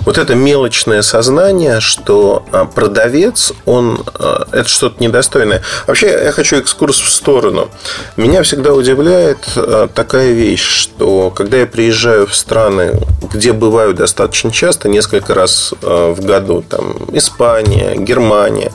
вот 0.00 0.18
это 0.18 0.34
мелочное 0.34 1.02
сознание, 1.02 1.80
что 1.80 2.44
а, 2.52 2.64
продавец, 2.64 3.52
он 3.66 4.04
а, 4.14 4.46
это 4.52 4.68
что-то 4.68 5.02
недостойное. 5.02 5.62
Вообще, 5.86 6.08
я 6.08 6.32
хочу 6.32 6.56
экскурс 6.56 6.98
в 6.98 7.10
сторону. 7.10 7.68
Меня 8.16 8.42
всегда 8.42 8.72
удивляет 8.72 9.38
а, 9.56 9.88
такая 9.88 10.32
вещь, 10.32 10.64
что 10.64 11.30
когда 11.30 11.58
я 11.58 11.66
приезжаю 11.66 12.26
в 12.26 12.34
страны, 12.34 13.00
где 13.32 13.52
бываю 13.52 13.94
достаточно 13.94 14.50
часто, 14.50 14.88
несколько 14.88 15.34
раз 15.34 15.74
в 15.80 16.20
году, 16.20 16.64
там 16.68 16.96
Испания, 17.12 17.94
Германия, 17.96 18.72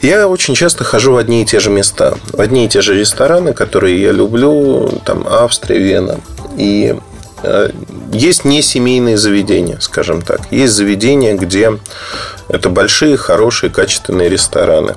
я 0.00 0.28
очень 0.28 0.54
часто 0.54 0.84
хожу 0.84 1.12
в 1.12 1.16
одни 1.16 1.42
и 1.42 1.46
те 1.46 1.60
же 1.60 1.70
места, 1.70 2.16
в 2.32 2.40
одни 2.40 2.66
и 2.66 2.68
те 2.68 2.82
же 2.82 2.94
рестораны, 2.94 3.54
которые 3.54 4.00
я 4.00 4.12
люблю, 4.12 5.00
там 5.04 5.26
Австрия, 5.26 5.78
Вена. 5.78 6.20
И 6.56 6.96
есть 8.12 8.44
не 8.44 8.62
семейные 8.62 9.16
заведения, 9.16 9.78
скажем 9.80 10.22
так. 10.22 10.40
Есть 10.50 10.74
заведения, 10.74 11.34
где 11.34 11.78
это 12.48 12.68
большие, 12.68 13.16
хорошие, 13.16 13.70
качественные 13.70 14.28
рестораны. 14.28 14.96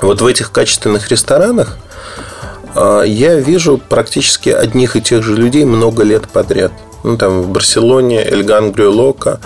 Вот 0.00 0.20
в 0.20 0.26
этих 0.26 0.52
качественных 0.52 1.10
ресторанах 1.10 1.78
э, 2.74 3.02
я 3.06 3.34
вижу 3.36 3.78
практически 3.78 4.50
одних 4.50 4.96
и 4.96 5.02
тех 5.02 5.22
же 5.22 5.34
людей 5.34 5.64
много 5.64 6.04
лет 6.04 6.28
подряд. 6.28 6.72
Ну, 7.02 7.16
там 7.16 7.42
в 7.42 7.48
Барселоне 7.50 8.24
Эль 8.24 8.42
Гангрио 8.42 8.90
Лока, 8.90 9.40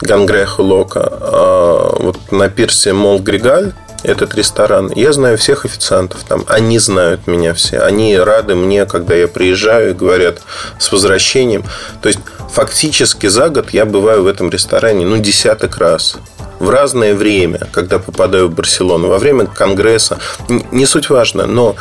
Гангрехо 0.00 0.62
Лока, 0.62 1.12
э, 1.20 2.02
вот 2.02 2.32
на 2.32 2.48
пирсе 2.48 2.92
Мол 2.92 3.20
Григаль, 3.20 3.72
этот 4.04 4.34
ресторан. 4.34 4.92
Я 4.94 5.12
знаю 5.12 5.36
всех 5.38 5.64
официантов 5.64 6.22
там. 6.28 6.44
Они 6.46 6.78
знают 6.78 7.26
меня 7.26 7.54
все. 7.54 7.80
Они 7.80 8.16
рады 8.16 8.54
мне, 8.54 8.84
когда 8.86 9.14
я 9.14 9.26
приезжаю 9.26 9.90
и 9.90 9.94
говорят 9.94 10.42
с 10.78 10.92
возвращением. 10.92 11.64
То 12.02 12.08
есть, 12.08 12.20
фактически 12.52 13.26
за 13.26 13.48
год 13.48 13.70
я 13.70 13.86
бываю 13.86 14.22
в 14.22 14.26
этом 14.26 14.50
ресторане, 14.50 15.06
ну, 15.06 15.16
десяток 15.18 15.78
раз 15.78 16.16
в 16.60 16.70
разное 16.70 17.14
время, 17.14 17.60
когда 17.72 17.98
попадаю 17.98 18.48
в 18.48 18.54
Барселону, 18.54 19.08
во 19.08 19.18
время 19.18 19.46
конгресса, 19.46 20.18
не 20.48 20.86
суть 20.86 21.10
важно, 21.10 21.46
но 21.46 21.74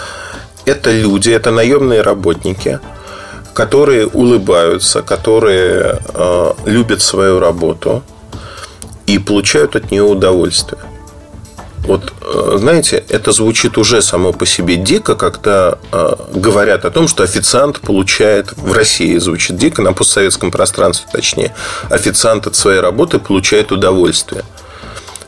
это 0.65 0.91
люди, 0.91 1.29
это 1.29 1.51
наемные 1.51 2.01
работники, 2.01 2.79
которые 3.53 4.07
улыбаются, 4.07 5.01
которые 5.01 5.99
э, 6.13 6.53
любят 6.65 7.01
свою 7.01 7.39
работу 7.39 8.03
и 9.05 9.19
получают 9.19 9.75
от 9.75 9.91
нее 9.91 10.03
удовольствие. 10.03 10.81
Вот, 11.83 12.13
э, 12.21 12.57
знаете, 12.59 13.03
это 13.09 13.33
звучит 13.33 13.77
уже 13.77 14.01
само 14.01 14.31
по 14.31 14.45
себе 14.45 14.77
дико, 14.77 15.15
когда 15.15 15.77
э, 15.91 16.15
говорят 16.33 16.85
о 16.85 16.91
том, 16.91 17.09
что 17.09 17.23
официант 17.23 17.81
получает 17.81 18.53
в 18.55 18.71
России 18.71 19.17
звучит 19.17 19.57
дико, 19.57 19.81
на 19.81 19.91
постсоветском 19.91 20.49
пространстве 20.49 21.07
точнее, 21.11 21.53
официант 21.89 22.47
от 22.47 22.55
своей 22.55 22.79
работы 22.79 23.19
получает 23.19 23.71
удовольствие. 23.73 24.43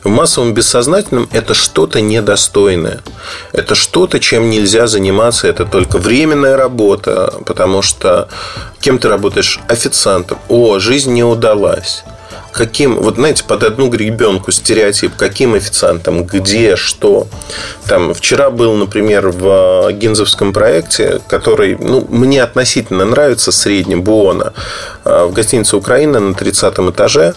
В 0.02 0.08
массовом 0.08 0.54
бессознательном 0.54 1.28
это 1.32 1.52
что-то 1.52 2.00
недостойное. 2.00 3.00
Это 3.52 3.74
что-то, 3.74 4.20
чем 4.20 4.48
нельзя 4.48 4.86
заниматься. 4.86 5.48
Это 5.48 5.64
только 5.64 5.98
временная 5.98 6.56
работа, 6.56 7.34
потому 7.44 7.82
что 7.82 8.28
кем 8.80 8.98
ты 8.98 9.08
работаешь? 9.08 9.58
Официантом. 9.66 10.38
О, 10.48 10.78
жизнь 10.78 11.12
не 11.12 11.24
удалась 11.24 12.04
каким, 12.56 12.96
вот 12.96 13.16
знаете, 13.16 13.44
под 13.44 13.62
одну 13.62 13.88
гребенку 13.88 14.50
стереотип, 14.50 15.14
каким 15.14 15.54
официантом, 15.54 16.24
где, 16.24 16.74
что. 16.76 17.28
Там 17.86 18.14
вчера 18.14 18.50
был, 18.50 18.72
например, 18.74 19.28
в 19.28 19.92
Гинзовском 19.92 20.52
проекте, 20.52 21.20
который, 21.28 21.76
ну, 21.78 22.06
мне 22.08 22.42
относительно 22.42 23.04
нравится, 23.04 23.52
среднем, 23.52 24.02
Буона, 24.02 24.54
в 25.04 25.32
гостинице 25.32 25.76
«Украина» 25.76 26.18
на 26.18 26.34
30 26.34 26.78
этаже. 26.78 27.34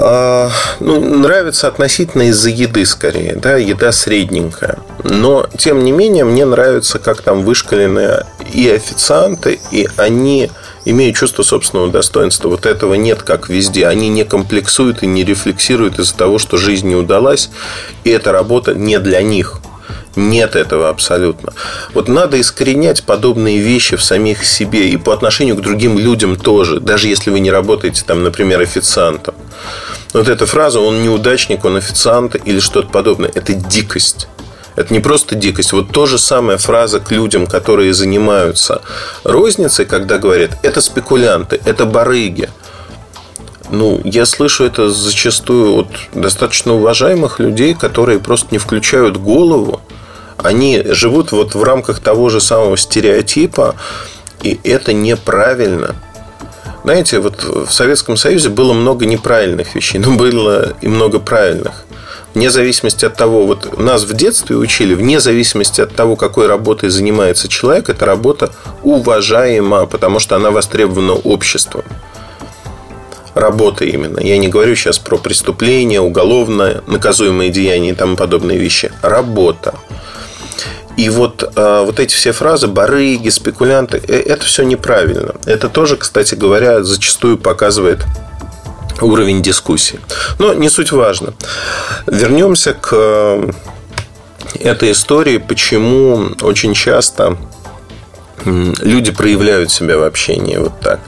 А, 0.00 0.50
ну, 0.78 1.00
нравится 1.00 1.66
относительно 1.66 2.28
из-за 2.28 2.50
еды 2.50 2.86
скорее, 2.86 3.34
да, 3.34 3.56
еда 3.56 3.90
средненькая. 3.90 4.78
Но, 5.02 5.46
тем 5.56 5.82
не 5.82 5.90
менее, 5.90 6.24
мне 6.24 6.44
нравится, 6.44 6.98
как 6.98 7.20
там 7.22 7.42
вышкалены 7.42 8.24
и 8.52 8.68
официанты, 8.70 9.58
и 9.72 9.88
они 9.96 10.50
имеют 10.84 11.16
чувство 11.16 11.42
собственного 11.42 11.90
достоинства. 11.90 12.48
Вот 12.48 12.64
этого 12.64 12.94
нет, 12.94 13.22
как 13.22 13.48
везде. 13.48 13.86
Они 13.88 14.08
не 14.08 14.24
комплексуют 14.24 15.02
и 15.02 15.06
не 15.06 15.24
рефлексируют 15.24 15.98
из-за 15.98 16.16
того, 16.16 16.38
что 16.38 16.56
жизнь 16.56 16.88
не 16.88 16.96
удалась, 16.96 17.50
и 18.04 18.10
эта 18.10 18.30
работа 18.30 18.74
не 18.74 18.98
для 18.98 19.20
них. 19.22 19.60
Нет 20.16 20.56
этого 20.56 20.88
абсолютно. 20.88 21.52
Вот 21.94 22.08
надо 22.08 22.40
искоренять 22.40 23.04
подобные 23.04 23.58
вещи 23.58 23.96
в 23.96 24.02
самих 24.02 24.44
себе 24.44 24.88
и 24.88 24.96
по 24.96 25.12
отношению 25.12 25.56
к 25.56 25.60
другим 25.60 25.98
людям 25.98 26.36
тоже, 26.36 26.80
даже 26.80 27.08
если 27.08 27.30
вы 27.30 27.40
не 27.40 27.50
работаете 27.50 28.02
там, 28.06 28.22
например, 28.22 28.60
официантом. 28.60 29.34
Вот 30.12 30.28
эта 30.28 30.46
фраза 30.46 30.80
«он 30.80 31.02
неудачник, 31.02 31.64
он 31.64 31.76
официант» 31.76 32.36
или 32.44 32.60
что-то 32.60 32.88
подобное– 32.88 33.30
это 33.34 33.52
дикость. 33.52 34.28
Это 34.76 34.94
не 34.94 35.00
просто 35.00 35.34
дикость. 35.34 35.72
Вот 35.72 35.90
то 35.90 36.06
же 36.06 36.18
самая 36.18 36.56
фраза 36.56 37.00
к 37.00 37.10
людям, 37.10 37.46
которые 37.46 37.92
занимаются 37.92 38.80
розницей, 39.24 39.84
когда 39.84 40.18
говорят, 40.18 40.52
это 40.62 40.80
спекулянты, 40.80 41.60
это 41.64 41.84
барыги. 41.84 42.48
Ну, 43.70 44.00
я 44.04 44.24
слышу 44.26 44.64
это 44.64 44.90
зачастую 44.90 45.80
от 45.80 45.88
достаточно 46.14 46.74
уважаемых 46.74 47.38
людей, 47.38 47.74
которые 47.74 48.18
просто 48.18 48.48
не 48.50 48.58
включают 48.58 49.16
голову. 49.16 49.80
Они 50.36 50.82
живут 50.86 51.32
вот 51.32 51.54
в 51.54 51.62
рамках 51.62 52.00
того 52.00 52.28
же 52.28 52.40
самого 52.40 52.76
стереотипа, 52.76 53.74
и 54.42 54.58
это 54.64 54.92
неправильно. 54.92 55.96
Знаете, 56.84 57.18
вот 57.18 57.44
в 57.44 57.70
Советском 57.70 58.16
Союзе 58.16 58.48
было 58.48 58.72
много 58.72 59.04
неправильных 59.04 59.74
вещей, 59.74 59.98
но 59.98 60.12
было 60.12 60.74
и 60.80 60.88
много 60.88 61.18
правильных 61.18 61.84
вне 62.38 62.50
зависимости 62.50 63.04
от 63.04 63.16
того, 63.16 63.46
вот 63.46 63.78
нас 63.78 64.04
в 64.04 64.14
детстве 64.14 64.56
учили, 64.56 64.94
вне 64.94 65.18
зависимости 65.18 65.80
от 65.80 65.94
того, 65.94 66.14
какой 66.14 66.46
работой 66.46 66.88
занимается 66.88 67.48
человек, 67.48 67.88
эта 67.88 68.06
работа 68.06 68.52
уважаема, 68.82 69.86
потому 69.86 70.20
что 70.20 70.36
она 70.36 70.50
востребована 70.52 71.14
обществом. 71.14 71.82
Работа 73.38 73.84
именно. 73.84 74.18
Я 74.18 74.36
не 74.36 74.48
говорю 74.48 74.74
сейчас 74.74 74.98
про 74.98 75.16
преступления, 75.16 76.00
уголовно 76.00 76.82
наказуемые 76.88 77.50
деяния 77.50 77.90
и 77.90 77.94
тому 77.94 78.16
подобные 78.16 78.58
вещи. 78.58 78.90
Работа. 79.00 79.74
И 80.96 81.08
вот, 81.08 81.48
э, 81.54 81.82
вот 81.86 82.00
эти 82.00 82.12
все 82.12 82.32
фразы, 82.32 82.66
барыги, 82.66 83.28
спекулянты, 83.28 84.02
э, 84.08 84.16
это 84.26 84.44
все 84.44 84.64
неправильно. 84.64 85.36
Это 85.46 85.68
тоже, 85.68 85.96
кстати 85.96 86.34
говоря, 86.34 86.82
зачастую 86.82 87.38
показывает 87.38 88.04
уровень 89.00 89.40
дискуссии. 89.40 90.00
Но 90.40 90.52
не 90.52 90.68
суть 90.68 90.90
важно. 90.90 91.32
Вернемся 92.08 92.72
к 92.72 92.88
э, 92.90 93.50
этой 94.58 94.90
истории, 94.90 95.38
почему 95.38 96.30
очень 96.42 96.74
часто 96.74 97.36
люди 98.44 99.12
проявляют 99.12 99.70
себя 99.70 99.98
в 99.98 100.02
общении 100.02 100.56
вот 100.56 100.80
так. 100.80 101.00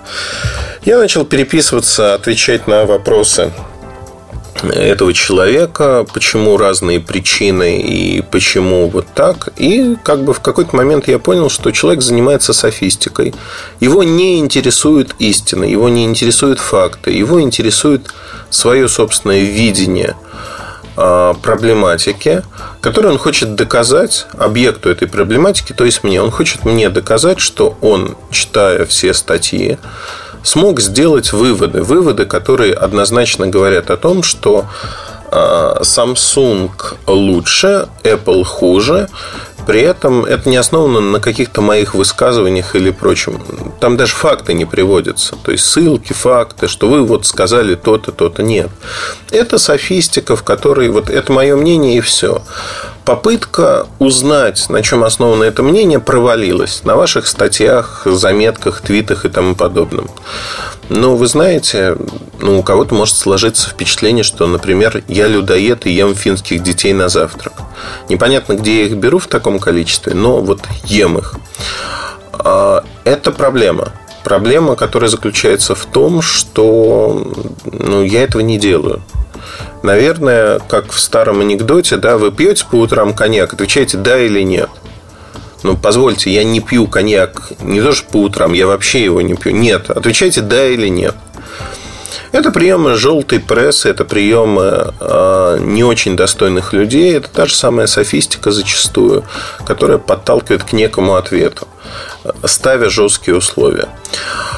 Я 0.84 0.98
начал 0.98 1.24
переписываться, 1.24 2.14
отвечать 2.14 2.66
на 2.66 2.86
вопросы 2.86 3.52
этого 4.62 5.12
человека, 5.12 6.06
почему 6.12 6.56
разные 6.56 7.00
причины 7.00 7.80
и 7.80 8.22
почему 8.22 8.88
вот 8.88 9.06
так. 9.14 9.50
И 9.56 9.96
как 10.02 10.24
бы 10.24 10.34
в 10.34 10.40
какой-то 10.40 10.76
момент 10.76 11.08
я 11.08 11.18
понял, 11.18 11.48
что 11.48 11.70
человек 11.70 12.02
занимается 12.02 12.52
софистикой. 12.52 13.34
Его 13.80 14.02
не 14.02 14.38
интересует 14.38 15.14
истина, 15.18 15.64
его 15.64 15.88
не 15.88 16.04
интересуют 16.04 16.58
факты, 16.58 17.10
его 17.10 17.40
интересует 17.40 18.06
свое 18.50 18.88
собственное 18.88 19.40
видение 19.40 20.16
а, 21.02 21.32
проблематики, 21.32 22.42
которую 22.82 23.14
он 23.14 23.18
хочет 23.18 23.54
доказать 23.54 24.26
объекту 24.36 24.90
этой 24.90 25.08
проблематики, 25.08 25.72
то 25.72 25.86
есть 25.86 26.04
мне. 26.04 26.20
Он 26.20 26.30
хочет 26.30 26.66
мне 26.66 26.90
доказать, 26.90 27.40
что 27.40 27.78
он, 27.80 28.16
читая 28.30 28.84
все 28.84 29.14
статьи, 29.14 29.78
смог 30.42 30.80
сделать 30.80 31.32
выводы. 31.32 31.82
Выводы, 31.82 32.26
которые 32.26 32.74
однозначно 32.74 33.46
говорят 33.46 33.90
о 33.90 33.96
том, 33.96 34.22
что 34.22 34.66
а, 35.30 35.80
Samsung 35.80 36.70
лучше, 37.06 37.88
Apple 38.02 38.44
хуже. 38.44 39.08
При 39.70 39.82
этом 39.82 40.24
это 40.24 40.48
не 40.48 40.56
основано 40.56 40.98
на 40.98 41.20
каких-то 41.20 41.60
моих 41.60 41.94
высказываниях 41.94 42.74
или 42.74 42.90
прочем. 42.90 43.40
Там 43.78 43.96
даже 43.96 44.16
факты 44.16 44.52
не 44.52 44.64
приводятся. 44.64 45.36
То 45.36 45.52
есть 45.52 45.64
ссылки, 45.64 46.12
факты, 46.12 46.66
что 46.66 46.88
вы 46.88 47.04
вот 47.04 47.24
сказали 47.24 47.76
то-то, 47.76 48.10
то-то. 48.10 48.42
Нет. 48.42 48.68
Это 49.30 49.58
софистика, 49.58 50.34
в 50.34 50.42
которой 50.42 50.88
вот 50.88 51.08
это 51.08 51.32
мое 51.32 51.54
мнение 51.54 51.98
и 51.98 52.00
все. 52.00 52.42
Попытка 53.10 53.88
узнать, 53.98 54.68
на 54.68 54.84
чем 54.84 55.02
основано 55.02 55.42
это 55.42 55.64
мнение, 55.64 55.98
провалилась 55.98 56.84
на 56.84 56.94
ваших 56.94 57.26
статьях, 57.26 58.02
заметках, 58.04 58.82
твитах 58.82 59.24
и 59.24 59.28
тому 59.28 59.56
подобном. 59.56 60.08
Но 60.90 61.16
вы 61.16 61.26
знаете, 61.26 61.96
ну, 62.38 62.60
у 62.60 62.62
кого-то 62.62 62.94
может 62.94 63.16
сложиться 63.16 63.68
впечатление, 63.68 64.22
что, 64.22 64.46
например, 64.46 65.02
я 65.08 65.26
людоед 65.26 65.86
и 65.86 65.90
ем 65.90 66.14
финских 66.14 66.62
детей 66.62 66.92
на 66.92 67.08
завтрак. 67.08 67.54
Непонятно, 68.08 68.52
где 68.52 68.82
я 68.82 68.86
их 68.86 68.94
беру 68.94 69.18
в 69.18 69.26
таком 69.26 69.58
количестве, 69.58 70.14
но 70.14 70.40
вот 70.40 70.60
ем 70.84 71.18
их. 71.18 71.34
А, 72.32 72.84
это 73.02 73.32
проблема. 73.32 73.88
Проблема, 74.22 74.76
которая 74.76 75.10
заключается 75.10 75.74
в 75.74 75.84
том, 75.84 76.22
что 76.22 77.26
ну, 77.64 78.04
я 78.04 78.22
этого 78.22 78.42
не 78.42 78.56
делаю. 78.56 79.02
Наверное, 79.82 80.58
как 80.58 80.92
в 80.92 81.00
старом 81.00 81.40
анекдоте, 81.40 81.96
да, 81.96 82.18
вы 82.18 82.32
пьете 82.32 82.64
по 82.70 82.76
утрам 82.76 83.14
коньяк, 83.14 83.52
отвечаете 83.52 83.96
да 83.96 84.18
или 84.18 84.42
нет. 84.42 84.68
Ну, 85.62 85.76
позвольте, 85.76 86.30
я 86.30 86.44
не 86.44 86.60
пью 86.60 86.86
коньяк 86.86 87.52
не 87.60 87.80
то, 87.82 87.92
что 87.92 88.08
по 88.10 88.16
утрам, 88.18 88.52
я 88.52 88.66
вообще 88.66 89.04
его 89.04 89.20
не 89.20 89.34
пью. 89.34 89.52
Нет. 89.52 89.90
Отвечайте 89.90 90.40
да 90.40 90.66
или 90.66 90.88
нет. 90.88 91.14
Это 92.32 92.52
приемы 92.52 92.94
желтой 92.94 93.40
прессы, 93.40 93.88
это 93.88 94.04
приемы 94.04 94.94
э, 95.00 95.58
не 95.60 95.82
очень 95.82 96.16
достойных 96.16 96.72
людей, 96.72 97.16
это 97.16 97.28
та 97.28 97.46
же 97.46 97.54
самая 97.54 97.88
софистика 97.88 98.52
зачастую, 98.52 99.24
которая 99.66 99.98
подталкивает 99.98 100.62
к 100.62 100.72
некому 100.72 101.16
ответу 101.16 101.66
ставя 102.44 102.88
жесткие 102.90 103.36
условия. 103.36 103.88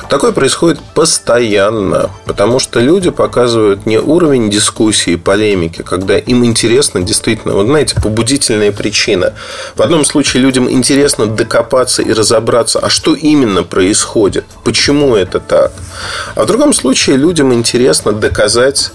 Такое 0.08 0.32
происходит 0.32 0.80
постоянно, 0.94 2.10
потому 2.26 2.58
что 2.58 2.80
люди 2.80 3.10
показывают 3.10 3.86
не 3.86 3.98
уровень 3.98 4.50
дискуссии, 4.50 5.16
полемики, 5.16 5.82
когда 5.82 6.18
им 6.18 6.44
интересно 6.44 7.00
действительно, 7.00 7.54
вот 7.54 7.66
знаете, 7.66 7.94
побудительная 8.00 8.72
причина. 8.72 9.32
В 9.74 9.80
одном 9.80 10.04
случае 10.04 10.42
людям 10.42 10.70
интересно 10.70 11.26
докопаться 11.26 12.02
и 12.02 12.12
разобраться, 12.12 12.78
а 12.78 12.90
что 12.90 13.14
именно 13.14 13.62
происходит, 13.62 14.44
почему 14.64 15.16
это 15.16 15.40
так. 15.40 15.72
А 16.34 16.42
в 16.42 16.46
другом 16.46 16.74
случае 16.74 17.16
людям 17.16 17.52
интересно 17.54 18.12
доказать 18.12 18.92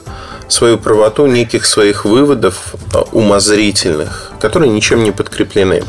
свою 0.48 0.78
правоту 0.78 1.26
неких 1.26 1.66
своих 1.66 2.06
выводов 2.06 2.76
а, 2.94 3.02
умозрительных, 3.12 4.32
которые 4.40 4.72
ничем 4.72 5.04
не 5.04 5.12
подкреплены. 5.12 5.84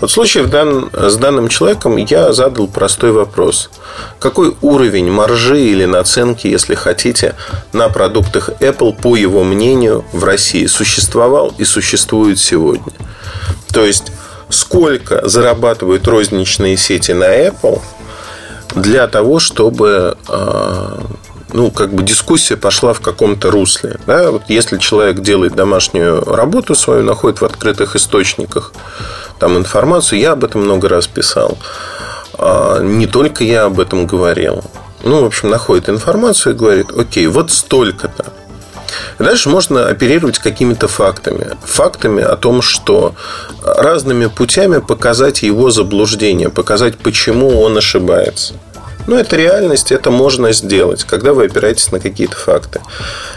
Вот 0.00 0.10
в 0.10 0.12
случае 0.12 0.44
дан, 0.44 0.90
с 0.92 1.16
данным 1.16 1.48
человеком 1.48 1.96
я 1.96 2.32
задал 2.32 2.68
простой 2.68 3.12
вопрос. 3.12 3.70
Какой 4.18 4.56
уровень 4.62 5.10
маржи 5.10 5.60
или 5.60 5.84
наценки, 5.84 6.46
если 6.46 6.74
хотите, 6.74 7.34
на 7.72 7.88
продуктах 7.88 8.50
Apple, 8.60 8.94
по 9.00 9.16
его 9.16 9.44
мнению, 9.44 10.04
в 10.12 10.24
России 10.24 10.66
существовал 10.66 11.52
и 11.58 11.64
существует 11.64 12.38
сегодня? 12.38 12.92
То 13.72 13.84
есть, 13.84 14.12
сколько 14.48 15.26
зарабатывают 15.28 16.06
розничные 16.06 16.76
сети 16.76 17.12
на 17.12 17.24
Apple 17.24 17.80
для 18.74 19.06
того, 19.08 19.38
чтобы 19.38 20.16
а, 20.28 21.02
ну, 21.54 21.70
как 21.70 21.94
бы 21.94 22.02
дискуссия 22.02 22.56
пошла 22.56 22.92
в 22.92 23.00
каком-то 23.00 23.48
русле. 23.48 23.96
Да? 24.06 24.32
Вот 24.32 24.42
если 24.48 24.76
человек 24.76 25.20
делает 25.20 25.54
домашнюю 25.54 26.24
работу 26.24 26.74
свою, 26.74 27.04
находит 27.04 27.40
в 27.40 27.44
открытых 27.44 27.94
источниках 27.94 28.72
там 29.38 29.56
информацию, 29.56 30.18
я 30.18 30.32
об 30.32 30.42
этом 30.42 30.62
много 30.62 30.88
раз 30.88 31.06
писал. 31.06 31.56
А 32.36 32.80
не 32.80 33.06
только 33.06 33.44
я 33.44 33.66
об 33.66 33.78
этом 33.78 34.04
говорил. 34.04 34.64
Ну, 35.04 35.22
в 35.22 35.26
общем, 35.26 35.48
находит 35.48 35.88
информацию 35.88 36.54
и 36.54 36.58
говорит, 36.58 36.90
окей, 36.90 37.28
вот 37.28 37.52
столько-то. 37.52 38.32
Дальше 39.20 39.48
можно 39.48 39.86
оперировать 39.86 40.40
какими-то 40.40 40.88
фактами. 40.88 41.56
Фактами 41.62 42.22
о 42.24 42.36
том, 42.36 42.62
что 42.62 43.14
разными 43.62 44.26
путями 44.26 44.80
показать 44.80 45.42
его 45.42 45.70
заблуждение, 45.70 46.48
показать, 46.48 46.98
почему 46.98 47.60
он 47.60 47.78
ошибается. 47.78 48.54
Но 49.06 49.18
это 49.18 49.36
реальность, 49.36 49.92
это 49.92 50.10
можно 50.10 50.52
сделать, 50.52 51.04
когда 51.04 51.32
вы 51.32 51.46
опираетесь 51.46 51.92
на 51.92 52.00
какие-то 52.00 52.36
факты. 52.36 52.80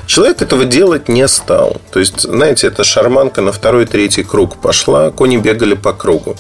Человек 0.05 0.41
этого 0.41 0.65
делать 0.65 1.09
не 1.09 1.27
стал. 1.27 1.81
То 1.91 1.99
есть, 1.99 2.21
знаете, 2.21 2.67
эта 2.67 2.83
шарманка 2.83 3.41
на 3.41 3.51
второй, 3.51 3.85
третий 3.85 4.23
круг 4.23 4.61
пошла, 4.61 5.11
кони 5.11 5.37
бегали 5.37 5.73
по 5.73 5.93
кругу. 5.93 6.35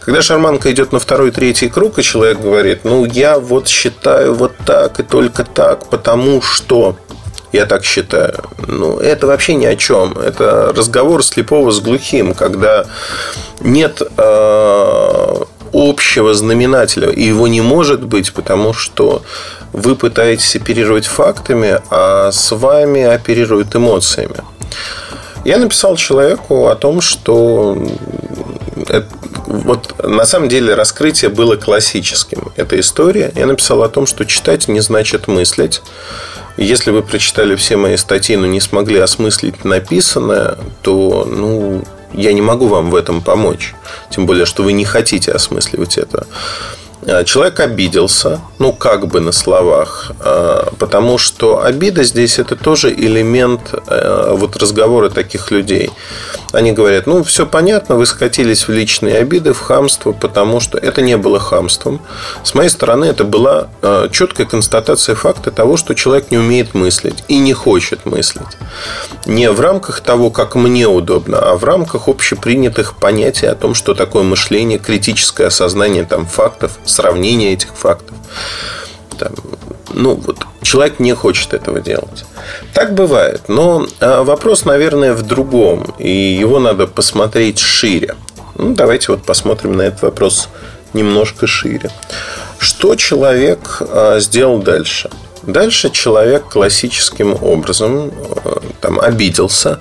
Когда 0.00 0.22
шарманка 0.22 0.70
идет 0.72 0.92
на 0.92 0.98
второй, 0.98 1.30
третий 1.30 1.68
круг, 1.68 1.98
и 1.98 2.02
человек 2.02 2.40
говорит, 2.40 2.80
ну, 2.84 3.04
я 3.04 3.38
вот 3.38 3.68
считаю 3.68 4.34
вот 4.34 4.52
так 4.64 5.00
и 5.00 5.02
только 5.02 5.44
так, 5.44 5.86
потому 5.90 6.42
что 6.42 6.96
я 7.52 7.66
так 7.66 7.84
считаю. 7.84 8.42
Ну, 8.66 8.98
это 8.98 9.28
вообще 9.28 9.54
ни 9.54 9.64
о 9.64 9.76
чем. 9.76 10.18
Это 10.18 10.72
разговор 10.76 11.22
слепого 11.24 11.70
с 11.70 11.80
глухим, 11.80 12.34
когда 12.34 12.86
нет 13.60 14.02
э, 14.16 15.34
общего 15.74 16.32
знаменателя. 16.32 17.10
И 17.10 17.24
его 17.24 17.48
не 17.48 17.60
может 17.60 18.02
быть, 18.02 18.32
потому 18.32 18.72
что 18.72 19.22
вы 19.72 19.96
пытаетесь 19.96 20.56
оперировать 20.56 21.06
фактами, 21.06 21.80
а 21.90 22.30
с 22.30 22.52
вами 22.52 23.02
оперируют 23.02 23.74
эмоциями. 23.74 24.36
Я 25.44 25.58
написал 25.58 25.96
человеку 25.96 26.68
о 26.68 26.76
том, 26.76 27.00
что 27.00 27.76
это, 28.88 29.06
вот 29.46 29.94
на 30.02 30.24
самом 30.24 30.48
деле 30.48 30.74
раскрытие 30.74 31.28
было 31.28 31.56
классическим. 31.56 32.52
Эта 32.56 32.78
история. 32.80 33.30
Я 33.34 33.46
написал 33.46 33.82
о 33.82 33.88
том, 33.88 34.06
что 34.06 34.24
читать 34.24 34.68
не 34.68 34.80
значит 34.80 35.28
мыслить. 35.28 35.82
Если 36.56 36.92
вы 36.92 37.02
прочитали 37.02 37.56
все 37.56 37.76
мои 37.76 37.96
статьи, 37.96 38.36
но 38.36 38.46
не 38.46 38.60
смогли 38.60 39.00
осмыслить 39.00 39.64
написанное, 39.64 40.56
то 40.82 41.26
ну, 41.28 41.82
я 42.14 42.32
не 42.32 42.42
могу 42.42 42.68
вам 42.68 42.90
в 42.90 42.94
этом 42.94 43.20
помочь. 43.20 43.74
Тем 44.10 44.26
более, 44.26 44.46
что 44.46 44.62
вы 44.62 44.72
не 44.72 44.84
хотите 44.84 45.32
осмысливать 45.32 45.98
это. 45.98 46.26
А, 47.06 47.24
человек 47.24 47.60
обиделся, 47.60 48.40
ну, 48.58 48.72
как 48.72 49.08
бы 49.08 49.20
на 49.20 49.32
словах, 49.32 50.12
а, 50.20 50.72
потому 50.78 51.18
что 51.18 51.62
обида 51.62 52.02
здесь 52.04 52.38
это 52.38 52.56
тоже 52.56 52.92
элемент 52.92 53.74
э, 53.88 54.34
вот 54.36 54.56
разговора 54.56 55.10
таких 55.10 55.50
людей. 55.50 55.90
Они 56.54 56.72
говорят, 56.72 57.06
ну, 57.06 57.24
все 57.24 57.46
понятно, 57.46 57.96
вы 57.96 58.06
скатились 58.06 58.68
в 58.68 58.72
личные 58.72 59.18
обиды, 59.18 59.52
в 59.52 59.60
хамство, 59.60 60.12
потому 60.12 60.60
что 60.60 60.78
это 60.78 61.02
не 61.02 61.16
было 61.16 61.40
хамством. 61.40 62.00
С 62.44 62.54
моей 62.54 62.68
стороны, 62.68 63.06
это 63.06 63.24
была 63.24 63.68
э, 63.82 64.08
четкая 64.12 64.46
констатация 64.46 65.16
факта 65.16 65.50
того, 65.50 65.76
что 65.76 65.94
человек 65.94 66.30
не 66.30 66.38
умеет 66.38 66.74
мыслить 66.74 67.24
и 67.28 67.38
не 67.38 67.52
хочет 67.52 68.06
мыслить. 68.06 68.56
Не 69.26 69.50
в 69.50 69.60
рамках 69.60 70.00
того, 70.00 70.30
как 70.30 70.54
мне 70.54 70.86
удобно, 70.86 71.38
а 71.38 71.56
в 71.56 71.64
рамках 71.64 72.08
общепринятых 72.08 72.96
понятий 72.96 73.46
о 73.46 73.54
том, 73.54 73.74
что 73.74 73.94
такое 73.94 74.22
мышление, 74.22 74.78
критическое 74.78 75.46
осознание 75.46 76.04
там, 76.04 76.26
фактов, 76.26 76.78
сравнение 76.84 77.52
этих 77.52 77.74
фактов. 77.74 78.16
Там, 79.18 79.32
ну, 79.94 80.14
вот 80.14 80.46
человек 80.62 80.98
не 80.98 81.12
хочет 81.12 81.54
этого 81.54 81.80
делать. 81.80 82.24
Так 82.72 82.94
бывает. 82.94 83.42
Но 83.48 83.86
а, 84.00 84.22
вопрос, 84.22 84.64
наверное, 84.64 85.14
в 85.14 85.22
другом. 85.22 85.94
И 85.98 86.10
его 86.10 86.58
надо 86.58 86.86
посмотреть 86.86 87.58
шире. 87.58 88.16
Ну, 88.56 88.74
давайте 88.74 89.12
вот 89.12 89.24
посмотрим 89.24 89.76
на 89.76 89.82
этот 89.82 90.02
вопрос 90.02 90.48
немножко 90.92 91.46
шире. 91.46 91.90
Что 92.58 92.96
человек 92.96 93.78
а, 93.80 94.18
сделал 94.20 94.58
дальше? 94.58 95.10
Дальше 95.42 95.90
человек 95.90 96.48
классическим 96.48 97.36
образом 97.42 98.10
а, 98.44 98.60
там, 98.80 98.98
обиделся, 98.98 99.80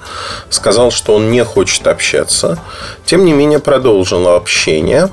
сказал, 0.50 0.92
что 0.92 1.16
он 1.16 1.32
не 1.32 1.44
хочет 1.44 1.88
общаться. 1.88 2.60
Тем 3.06 3.26
не 3.26 3.34
менее, 3.34 3.60
продолжил 3.60 4.28
общение 4.28 5.10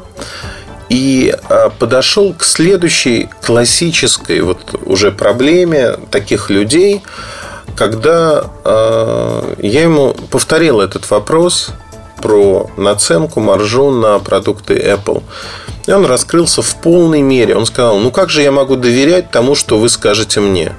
и 0.91 1.33
а, 1.49 1.71
подошел 1.71 2.35
к 2.35 2.43
следующей 2.43 3.31
классической 3.41 4.41
вот 4.41 4.75
уже 4.85 5.13
проблеме 5.13 5.93
таких 6.11 6.51
людей, 6.51 7.03
когда 7.77 8.51
а, 8.65 9.55
я 9.59 9.83
ему 9.83 10.15
повторил 10.31 10.81
этот 10.81 11.09
вопрос 11.09 11.71
про 12.21 12.69
наценку, 12.77 13.41
маржу 13.41 13.91
на 13.91 14.19
продукты 14.19 14.75
Apple. 14.75 15.23
И 15.87 15.93
он 15.93 16.05
раскрылся 16.05 16.61
в 16.61 16.75
полной 16.83 17.23
мере. 17.23 17.57
Он 17.57 17.67
сказал, 17.67 17.99
ну 17.99 18.11
как 18.11 18.29
же 18.29 18.43
я 18.43 18.53
могу 18.53 18.77
доверять 18.77 19.31
тому, 19.31 19.55
что 19.55 19.79
вы 19.79 19.89
скажете 19.89 20.41
мне? 20.41 20.75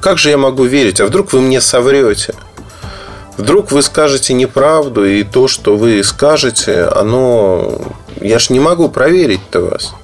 Как 0.00 0.18
же 0.18 0.30
я 0.30 0.38
могу 0.38 0.64
верить? 0.64 1.00
А 1.00 1.06
вдруг 1.06 1.32
вы 1.32 1.40
мне 1.40 1.60
соврете? 1.60 2.34
Вдруг 3.40 3.72
вы 3.72 3.80
скажете 3.82 4.34
неправду, 4.34 5.06
и 5.06 5.22
то, 5.24 5.48
что 5.48 5.74
вы 5.78 6.04
скажете, 6.04 6.84
оно... 6.84 7.80
Я 8.20 8.38
ж 8.38 8.50
не 8.50 8.60
могу 8.60 8.90
проверить-то 8.90 9.60
вас. 9.62 9.94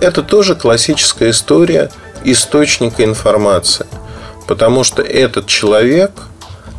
Это 0.00 0.22
тоже 0.22 0.54
классическая 0.54 1.28
история 1.28 1.90
источника 2.24 3.04
информации. 3.04 3.84
Потому 4.46 4.82
что 4.82 5.02
этот 5.02 5.46
человек 5.46 6.10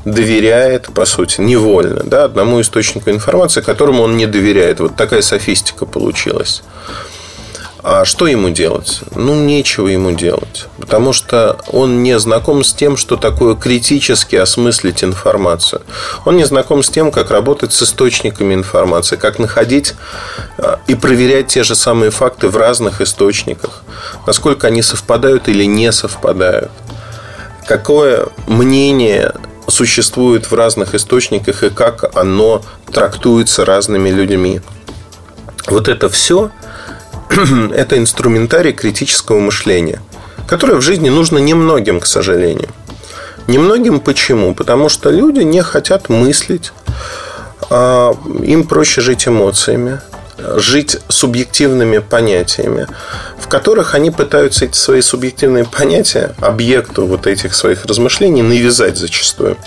доверяет, 0.05 0.91
по 0.91 1.05
сути, 1.05 1.39
невольно, 1.39 2.01
да, 2.03 2.23
одному 2.23 2.61
источнику 2.61 3.11
информации, 3.11 3.61
которому 3.61 4.01
он 4.01 4.17
не 4.17 4.25
доверяет. 4.25 4.79
Вот 4.79 4.95
такая 4.95 5.21
софистика 5.21 5.85
получилась. 5.85 6.63
А 7.81 8.03
что 8.03 8.27
ему 8.27 8.49
делать? 8.49 9.01
Ну, 9.15 9.35
нечего 9.35 9.87
ему 9.87 10.11
делать. 10.11 10.67
Потому 10.79 11.13
что 11.13 11.59
он 11.67 12.03
не 12.03 12.19
знаком 12.19 12.63
с 12.63 12.73
тем, 12.73 12.97
что 12.97 13.15
такое 13.15 13.55
критически 13.55 14.35
осмыслить 14.35 15.03
информацию. 15.03 15.81
Он 16.25 16.35
не 16.35 16.43
знаком 16.43 16.83
с 16.83 16.89
тем, 16.89 17.09
как 17.11 17.31
работать 17.31 17.71
с 17.71 17.83
источниками 17.83 18.53
информации, 18.53 19.15
как 19.15 19.39
находить 19.39 19.93
а, 20.57 20.79
и 20.87 20.95
проверять 20.95 21.47
те 21.47 21.63
же 21.63 21.73
самые 21.73 22.11
факты 22.11 22.49
в 22.49 22.57
разных 22.57 22.99
источниках. 22.99 23.83
Насколько 24.27 24.67
они 24.67 24.81
совпадают 24.81 25.47
или 25.47 25.63
не 25.63 25.91
совпадают. 25.93 26.71
Какое 27.65 28.27
мнение 28.47 29.33
существует 29.69 30.51
в 30.51 30.55
разных 30.55 30.95
источниках 30.95 31.63
и 31.63 31.69
как 31.69 32.15
оно 32.17 32.61
трактуется 32.91 33.63
разными 33.63 34.09
людьми. 34.09 34.59
Вот 35.67 35.87
это 35.87 36.09
все 36.09 36.51
это 37.75 37.97
инструментарий 37.97 38.73
критического 38.73 39.39
мышления, 39.39 40.01
которое 40.47 40.75
в 40.75 40.81
жизни 40.81 41.09
нужно 41.09 41.37
немногим, 41.37 41.99
к 41.99 42.05
сожалению. 42.05 42.69
Немногим 43.47 43.99
почему? 43.99 44.53
Потому 44.53 44.89
что 44.89 45.09
люди 45.09 45.41
не 45.41 45.61
хотят 45.61 46.09
мыслить, 46.09 46.71
а 47.69 48.15
им 48.43 48.65
проще 48.67 49.01
жить 49.01 49.27
эмоциями, 49.27 50.01
жить 50.55 50.97
субъективными 51.07 51.99
понятиями, 51.99 52.87
в 53.39 53.47
которых 53.47 53.95
они 53.95 54.11
пытаются 54.11 54.65
эти 54.65 54.77
свои 54.77 55.01
субъективные 55.01 55.65
понятия 55.65 56.35
объекту 56.39 57.05
вот 57.05 57.27
этих 57.27 57.53
своих 57.53 57.85
размышлений 57.85 58.41
навязать 58.41 58.97
зачастую. 58.97 59.57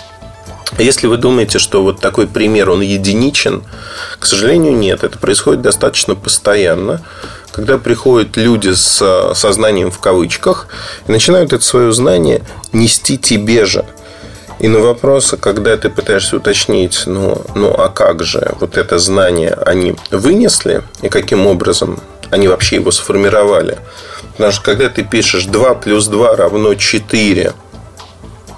Если 0.79 1.05
вы 1.05 1.17
думаете, 1.17 1.59
что 1.59 1.83
вот 1.83 1.99
такой 1.99 2.25
пример, 2.25 2.71
он 2.71 2.81
единичен, 2.81 3.63
к 4.17 4.25
сожалению, 4.25 4.75
нет. 4.75 5.03
Это 5.03 5.19
происходит 5.19 5.61
достаточно 5.61 6.15
постоянно 6.15 7.01
когда 7.53 7.77
приходят 7.77 8.35
люди 8.35 8.73
с 8.73 8.99
э, 8.99 9.35
сознанием 9.35 9.91
в 9.91 9.99
кавычках 9.99 10.67
и 11.07 11.11
начинают 11.11 11.53
это 11.53 11.63
свое 11.63 11.93
знание 11.93 12.41
нести 12.73 13.17
тебе 13.17 13.65
же. 13.65 13.85
И 14.59 14.67
на 14.67 14.79
вопрос, 14.79 15.35
когда 15.39 15.77
ты 15.77 15.89
пытаешься 15.89 16.37
уточнить, 16.37 17.03
ну, 17.05 17.41
ну 17.53 17.69
а 17.69 17.89
как 17.89 18.23
же 18.23 18.55
вот 18.59 18.75
это 18.75 18.97
знание 18.97 19.53
они 19.65 19.95
вынесли 20.09 20.81
и 21.03 21.09
каким 21.09 21.45
образом 21.45 21.99
они 22.31 22.47
вообще 22.47 22.77
его 22.77 22.91
сформировали. 22.91 23.77
Потому 24.31 24.51
что 24.51 24.63
когда 24.63 24.89
ты 24.89 25.03
пишешь 25.03 25.45
2 25.45 25.75
плюс 25.75 26.07
2 26.07 26.35
равно 26.35 26.73
4, 26.73 27.53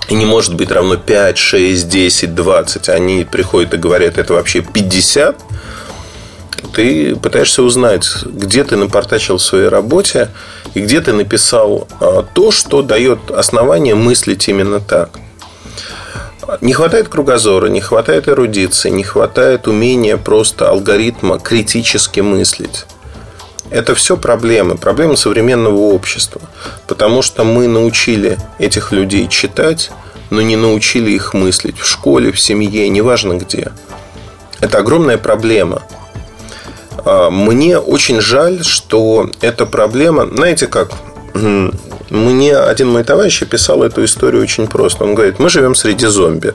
и 0.08 0.14
не 0.14 0.26
может 0.26 0.54
быть 0.54 0.72
равно 0.72 0.96
5, 0.96 1.38
6, 1.38 1.90
10, 1.90 2.34
20, 2.34 2.90
они 2.90 3.28
приходят 3.30 3.74
и 3.74 3.78
говорят, 3.78 4.18
это 4.18 4.34
вообще 4.34 4.62
50, 4.62 5.36
ты 6.74 7.16
пытаешься 7.16 7.64
узнать, 7.64 8.08
где 8.26 8.64
ты 8.64 8.76
напортачил 8.76 9.38
в 9.38 9.42
своей 9.42 9.68
работе 9.68 10.30
и 10.74 10.82
где 10.82 11.02
ты 11.02 11.14
написал 11.14 11.88
а, 12.00 12.24
то, 12.24 12.52
что 12.52 12.82
дает 12.82 13.32
основание 13.32 13.96
мыслить 13.96 14.48
именно 14.48 14.80
так. 14.80 15.10
Не 16.62 16.74
хватает 16.74 17.10
кругозора, 17.10 17.68
не 17.68 17.82
хватает 17.82 18.28
эрудиции, 18.28 18.90
не 18.90 19.04
хватает 19.04 19.68
умения 19.68 20.18
просто 20.18 20.70
алгоритма 20.70 21.40
критически 21.40 22.20
мыслить. 22.20 22.86
Это 23.72 23.96
все 23.96 24.16
проблемы, 24.16 24.76
проблемы 24.78 25.18
современного 25.18 25.76
общества. 25.76 26.42
Потому 26.88 27.22
что 27.24 27.44
мы 27.44 27.68
научили 27.68 28.38
этих 28.60 28.92
людей 28.92 29.28
читать, 29.28 29.92
но 30.30 30.42
не 30.42 30.56
научили 30.56 31.12
их 31.12 31.34
мыслить 31.34 31.80
в 31.80 31.88
школе, 31.88 32.32
в 32.32 32.40
семье, 32.40 32.88
неважно 32.90 33.34
где. 33.34 33.72
Это 34.62 34.80
огромная 34.80 35.18
проблема. 35.18 35.82
А, 37.06 37.30
мне 37.30 37.78
очень 37.78 38.20
жаль, 38.20 38.64
что 38.64 39.30
эта 39.42 39.66
проблема... 39.66 40.28
Знаете 40.28 40.68
как? 40.68 40.92
Мне 42.10 42.56
один 42.56 42.90
мой 42.90 43.04
товарищ 43.04 43.42
описал 43.42 43.84
эту 43.84 44.04
историю 44.06 44.42
очень 44.42 44.68
просто. 44.68 45.04
Он 45.04 45.16
говорит, 45.16 45.40
мы 45.40 45.50
живем 45.50 45.76
среди 45.76 46.06
зомби. 46.08 46.54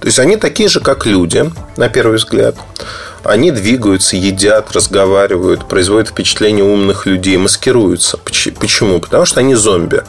То 0.00 0.06
есть, 0.06 0.18
они 0.18 0.36
такие 0.36 0.68
же, 0.68 0.80
как 0.80 1.06
люди, 1.06 1.50
на 1.76 1.88
первый 1.88 2.16
взгляд. 2.16 2.56
Они 3.22 3.50
двигаются, 3.50 4.16
едят, 4.16 4.72
разговаривают, 4.72 5.68
производят 5.68 6.08
впечатление 6.08 6.64
умных 6.64 7.06
людей, 7.06 7.36
маскируются. 7.36 8.16
Почему? 8.16 9.00
Потому 9.00 9.26
что 9.26 9.40
они 9.40 9.54
зомби. 9.54 10.02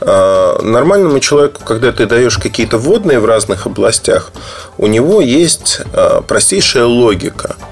А, 0.00 0.62
нормальному 0.62 1.20
человеку, 1.20 1.62
когда 1.64 1.92
ты 1.92 2.06
даешь 2.06 2.38
какие-то 2.38 2.78
вводные 2.78 3.18
в 3.18 3.26
разных 3.26 3.66
областях, 3.66 4.30
у 4.78 4.86
него 4.86 5.20
есть 5.20 5.80
а, 5.92 6.22
простейшая 6.22 6.86
логика– 6.86 7.56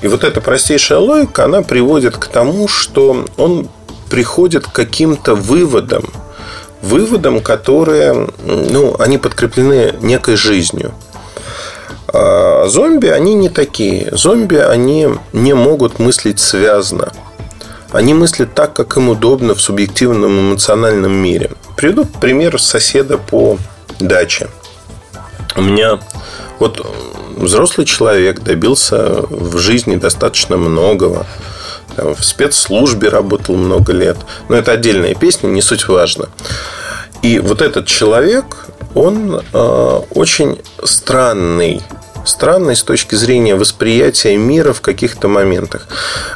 и 0.00 0.08
вот 0.08 0.24
эта 0.24 0.40
простейшая 0.40 0.98
логика, 0.98 1.44
она 1.44 1.62
приводит 1.62 2.16
к 2.16 2.26
тому, 2.26 2.68
что 2.68 3.24
он 3.36 3.68
приходит 4.08 4.66
к 4.66 4.72
каким-то 4.72 5.34
выводам, 5.34 6.04
выводам, 6.82 7.40
которые, 7.40 8.28
ну, 8.44 8.96
они 8.98 9.18
подкреплены 9.18 9.94
некой 10.00 10.36
жизнью. 10.36 10.94
А 12.08 12.66
зомби, 12.68 13.08
они 13.08 13.34
не 13.34 13.48
такие. 13.48 14.08
Зомби, 14.12 14.56
они 14.56 15.08
не 15.32 15.54
могут 15.54 15.98
мыслить 15.98 16.40
связно. 16.40 17.12
Они 17.90 18.14
мыслят 18.14 18.54
так, 18.54 18.74
как 18.74 18.96
им 18.96 19.08
удобно 19.08 19.54
в 19.54 19.60
субъективном 19.60 20.50
эмоциональном 20.50 21.12
мире. 21.12 21.50
Приведу 21.76 22.04
пример 22.04 22.60
соседа 22.60 23.18
по 23.18 23.58
даче. 23.98 24.48
У 25.56 25.62
меня 25.62 25.98
вот 26.58 26.86
взрослый 27.38 27.86
человек 27.86 28.40
добился 28.40 29.22
в 29.28 29.56
жизни 29.58 29.96
достаточно 29.96 30.56
многого. 30.56 31.26
В 31.96 32.22
спецслужбе 32.22 33.08
работал 33.08 33.56
много 33.56 33.92
лет. 33.92 34.16
Но 34.48 34.56
это 34.56 34.72
отдельная 34.72 35.14
песня, 35.14 35.48
не 35.48 35.62
суть 35.62 35.88
важно. 35.88 36.28
И 37.22 37.40
вот 37.40 37.62
этот 37.62 37.86
человек, 37.86 38.68
он 38.94 39.42
э, 39.52 40.00
очень 40.14 40.60
странный. 40.84 41.82
Странный 42.24 42.76
с 42.76 42.82
точки 42.82 43.14
зрения 43.14 43.56
восприятия 43.56 44.36
мира 44.36 44.72
в 44.72 44.80
каких-то 44.80 45.28
моментах. 45.28 45.88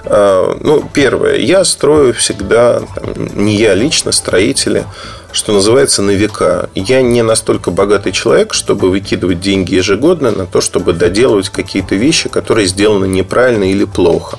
Э, 0.04 0.56
ну, 0.60 0.88
первое. 0.92 1.36
Я 1.36 1.64
строю 1.64 2.14
всегда, 2.14 2.80
там, 2.94 3.44
не 3.44 3.56
я 3.56 3.74
лично, 3.74 4.10
строители 4.10 4.84
что 5.32 5.52
называется, 5.52 6.02
на 6.02 6.10
века. 6.10 6.68
Я 6.74 7.02
не 7.02 7.22
настолько 7.22 7.70
богатый 7.70 8.12
человек, 8.12 8.54
чтобы 8.54 8.90
выкидывать 8.90 9.40
деньги 9.40 9.74
ежегодно 9.74 10.30
на 10.30 10.46
то, 10.46 10.60
чтобы 10.60 10.92
доделывать 10.92 11.48
какие-то 11.48 11.94
вещи, 11.94 12.28
которые 12.28 12.66
сделаны 12.66 13.06
неправильно 13.06 13.70
или 13.70 13.84
плохо. 13.84 14.38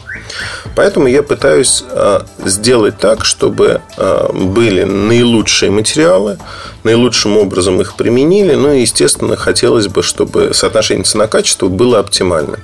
Поэтому 0.76 1.08
я 1.08 1.22
пытаюсь 1.24 1.84
а, 1.90 2.26
сделать 2.46 2.98
так, 2.98 3.26
чтобы 3.26 3.82
а, 3.98 4.32
были 4.32 4.84
наилучшие 4.84 5.72
материалы, 5.72 6.38
наилучшим 6.84 7.38
образом 7.38 7.82
их 7.82 7.96
применили, 7.96 8.56
ну 8.56 8.72
и, 8.72 8.82
естественно, 8.82 9.36
хотелось 9.36 9.88
бы, 9.88 10.02
чтобы 10.02 10.52
соотношение 10.54 11.04
цена-качество 11.04 11.68
было 11.68 12.00
оптимальным. 12.00 12.60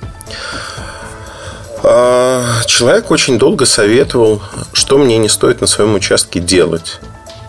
А, 1.82 2.44
человек 2.66 3.10
очень 3.10 3.38
долго 3.38 3.66
советовал, 3.66 4.42
что 4.72 4.98
мне 4.98 5.18
не 5.18 5.28
стоит 5.28 5.60
на 5.60 5.66
своем 5.66 5.94
участке 5.94 6.40
делать. 6.40 7.00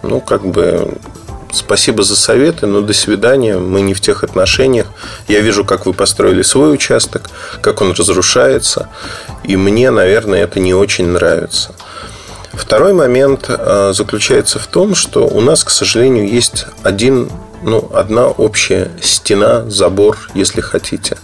Ну, 0.03 0.19
как 0.19 0.45
бы 0.45 0.97
спасибо 1.53 2.03
за 2.03 2.15
советы, 2.15 2.65
но 2.65 2.81
до 2.81 2.93
свидания. 2.93 3.57
Мы 3.57 3.81
не 3.81 3.93
в 3.93 4.01
тех 4.01 4.23
отношениях. 4.23 4.87
Я 5.27 5.41
вижу, 5.41 5.63
как 5.63 5.85
вы 5.85 5.93
построили 5.93 6.41
свой 6.41 6.73
участок, 6.73 7.29
как 7.61 7.81
он 7.81 7.91
разрушается. 7.91 8.89
И 9.43 9.55
мне, 9.57 9.91
наверное, 9.91 10.43
это 10.43 10.59
не 10.59 10.73
очень 10.73 11.07
нравится. 11.07 11.73
Второй 12.53 12.93
момент 12.93 13.45
а, 13.47 13.93
заключается 13.93 14.59
в 14.59 14.67
том, 14.67 14.95
что 14.95 15.25
у 15.27 15.39
нас, 15.39 15.63
к 15.63 15.69
сожалению, 15.69 16.27
есть 16.27 16.65
один, 16.83 17.29
ну, 17.63 17.89
одна 17.93 18.27
общая 18.27 18.91
стена, 19.01 19.69
забор, 19.69 20.17
если 20.33 20.59
хотите. 20.59 21.17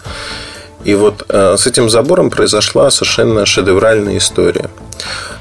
И 0.85 0.95
вот 0.95 1.25
а, 1.27 1.57
с 1.57 1.67
этим 1.67 1.89
забором 1.89 2.29
произошла 2.29 2.89
совершенно 2.91 3.45
шедевральная 3.45 4.17
история. 4.17 4.69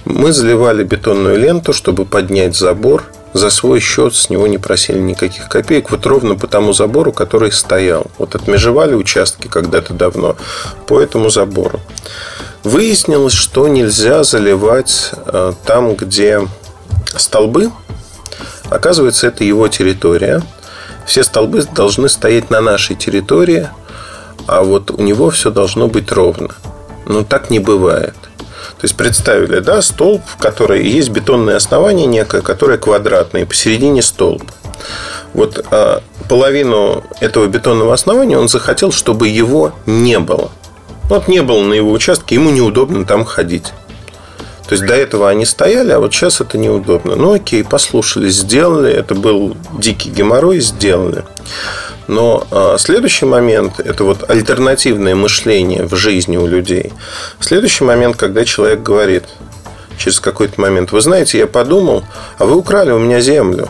Мы 0.05 0.33
заливали 0.33 0.83
бетонную 0.83 1.38
ленту, 1.38 1.72
чтобы 1.72 2.05
поднять 2.05 2.57
забор– 2.57 3.05
за 3.37 3.51
свой 3.51 3.81
счет 3.81 4.14
с 4.14 4.31
него 4.31 4.46
не 4.46 4.59
просили 4.59 4.99
никаких 4.99 5.49
копеек, 5.49 5.90
вот 5.90 6.07
ровно 6.07 6.37
по 6.37 6.46
тому 6.46 6.72
забору, 6.72 7.12
который 7.12 7.53
стоял. 7.53 8.07
Вот 8.18 8.35
отмежевали 8.35 8.94
участки 8.94 9.46
когда-то 9.49 9.92
давно 9.92 10.37
по 10.87 11.01
этому 11.01 11.29
забору. 11.29 11.81
Выяснилось, 12.64 13.35
что 13.35 13.68
нельзя 13.68 14.25
заливать 14.25 15.12
э, 15.27 15.53
там, 15.64 15.94
где 15.94 16.49
столбы. 17.16 17.70
Оказывается, 18.70 19.29
это 19.29 19.44
его 19.44 19.68
территория. 19.68 20.42
Все 21.07 21.22
столбы 21.22 21.62
должны 21.62 22.09
стоять 22.09 22.51
на 22.51 22.61
нашей 22.61 22.96
территории, 22.96 23.68
а 24.46 24.62
вот 24.62 24.90
у 24.90 25.01
него 25.01 25.31
все 25.31 25.51
должно 25.51 25.87
быть 25.87 26.11
ровно. 26.11 26.49
Но 27.07 27.22
так 27.22 27.51
не 27.51 27.61
бывает. 27.61 28.16
То 28.78 28.84
есть 28.84 28.96
представили, 28.96 29.60
да, 29.60 29.80
столб, 29.80 30.22
в 30.26 30.36
которой 30.36 30.86
есть 30.86 31.08
бетонное 31.08 31.56
основание 31.56 32.06
некое, 32.06 32.42
которое 32.42 32.76
квадратное, 32.76 33.42
и 33.42 33.44
посередине 33.46 34.02
столб. 34.02 34.42
Вот 35.32 35.64
а, 35.70 36.02
половину 36.28 37.02
этого 37.20 37.46
бетонного 37.46 37.94
основания 37.94 38.38
он 38.38 38.48
захотел, 38.48 38.92
чтобы 38.92 39.28
его 39.28 39.72
не 39.86 40.18
было. 40.18 40.50
Вот 41.08 41.28
не 41.28 41.40
было 41.42 41.62
на 41.62 41.72
его 41.74 41.90
участке, 41.90 42.34
ему 42.34 42.50
неудобно 42.50 43.06
там 43.06 43.24
ходить. 43.24 43.72
То 44.68 44.74
есть 44.74 44.85
до 44.85 44.94
этого 44.94 45.29
они 45.29 45.44
стояли, 45.44 45.92
а 45.92 46.00
вот 46.00 46.12
сейчас 46.12 46.40
это 46.40 46.59
неудобно. 46.59 47.14
Ну 47.14 47.35
окей, 47.35 47.62
послушали, 47.62 48.29
сделали. 48.29 48.92
Это 48.92 49.14
был 49.14 49.57
дикий 49.79 50.11
геморрой, 50.11 50.61
сделали. 50.61 51.24
Но 52.09 52.46
а, 52.50 52.76
следующий 52.79 53.26
момент– 53.26 53.79
это 53.85 54.05
вот 54.05 54.29
альтернативное 54.29 55.14
мышление 55.14 55.85
в 55.85 55.94
жизни 55.94 56.37
у 56.37 56.46
людей. 56.46 56.92
Следующий 57.40 57.85
момент, 57.85 58.16
когда 58.16 58.44
человек 58.44 58.83
говорит 58.83 59.24
через 59.98 60.20
какой-то 60.20 60.61
момент, 60.61 60.92
вы 60.92 61.00
знаете, 61.00 61.38
я 61.38 61.46
подумал, 61.46 62.05
а 62.38 62.44
вы 62.44 62.57
украли 62.57 62.90
у 62.90 62.98
меня 62.98 63.20
землю. 63.20 63.68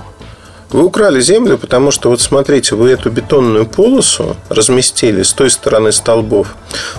Вы 0.71 0.85
украли 0.85 1.21
землю, 1.21 1.59
потому 1.59 1.91
что, 1.91 2.11
вот 2.11 2.21
смотрите, 2.21 2.75
вы 2.75 2.91
эту 2.91 3.11
бетонную 3.11 3.67
полосу 3.67 4.37
разместили 4.49 5.23
с 5.23 5.33
той 5.33 5.51
стороны 5.51 5.93
столбов. 5.93 6.57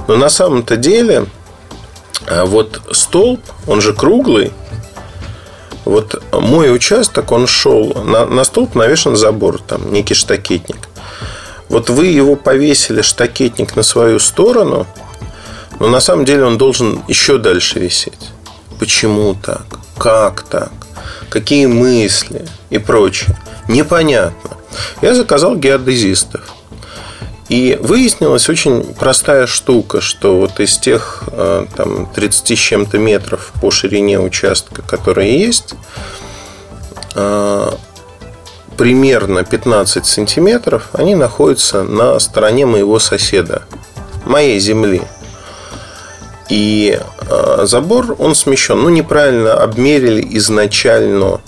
Но 0.08 0.16
на 0.16 0.30
самом-то 0.30 0.78
деле 0.78 1.26
а 2.26 2.46
вот 2.46 2.82
столб, 2.92 3.42
он 3.68 3.82
же 3.82 3.94
круглый, 3.94 4.52
вот 5.86 6.22
мой 6.34 6.76
участок, 6.76 7.32
он 7.32 7.48
шел, 7.48 7.94
на, 8.04 8.26
на 8.26 8.44
столб 8.44 8.76
навешен 8.76 9.16
забор, 9.16 9.62
там 9.62 9.94
некий 9.94 10.16
штакетник. 10.16 10.90
Вот 11.70 11.90
вы 11.90 12.08
его 12.08 12.36
повесили, 12.36 13.02
штакетник, 13.02 13.76
на 13.76 13.84
свою 13.84 14.20
сторону, 14.20 14.86
но 15.80 15.88
на 15.88 16.00
самом 16.00 16.26
деле 16.26 16.44
он 16.44 16.58
должен 16.58 17.04
еще 17.08 17.38
дальше 17.38 17.80
висеть. 17.80 18.32
Почему 18.80 19.34
так? 19.36 19.66
Как 19.98 20.44
так? 20.44 20.72
Какие 21.30 21.66
мысли 21.66 22.46
и 22.70 22.78
прочее? 22.78 23.38
Непонятно. 23.68 24.58
Я 25.02 25.14
заказал 25.14 25.56
геодезистов. 25.56 26.42
И 27.50 27.78
выяснилась 27.82 28.50
очень 28.50 28.84
простая 28.84 29.48
штука, 29.48 30.02
что 30.02 30.38
вот 30.38 30.60
из 30.60 30.78
тех 30.78 31.24
э, 31.32 31.66
там, 31.76 32.06
30 32.14 32.58
с 32.58 32.62
чем-то 32.62 32.98
метров 32.98 33.54
по 33.62 33.72
ширине 33.72 34.20
участка, 34.20 34.82
которые 34.82 35.40
есть, 35.40 35.76
э, 37.16 37.72
примерно 38.76 39.44
15 39.46 40.06
сантиметров 40.06 40.90
они 40.92 41.16
находятся 41.16 41.84
на 41.84 42.20
стороне 42.20 42.66
моего 42.66 43.00
соседа, 43.00 43.64
моей 44.26 44.60
земли. 44.60 45.02
И 46.50 47.00
э, 47.30 47.66
забор, 47.66 48.16
он 48.20 48.36
смещен. 48.36 48.82
Ну, 48.82 48.90
неправильно 48.90 49.54
обмерили 49.54 50.26
изначально. 50.38 51.42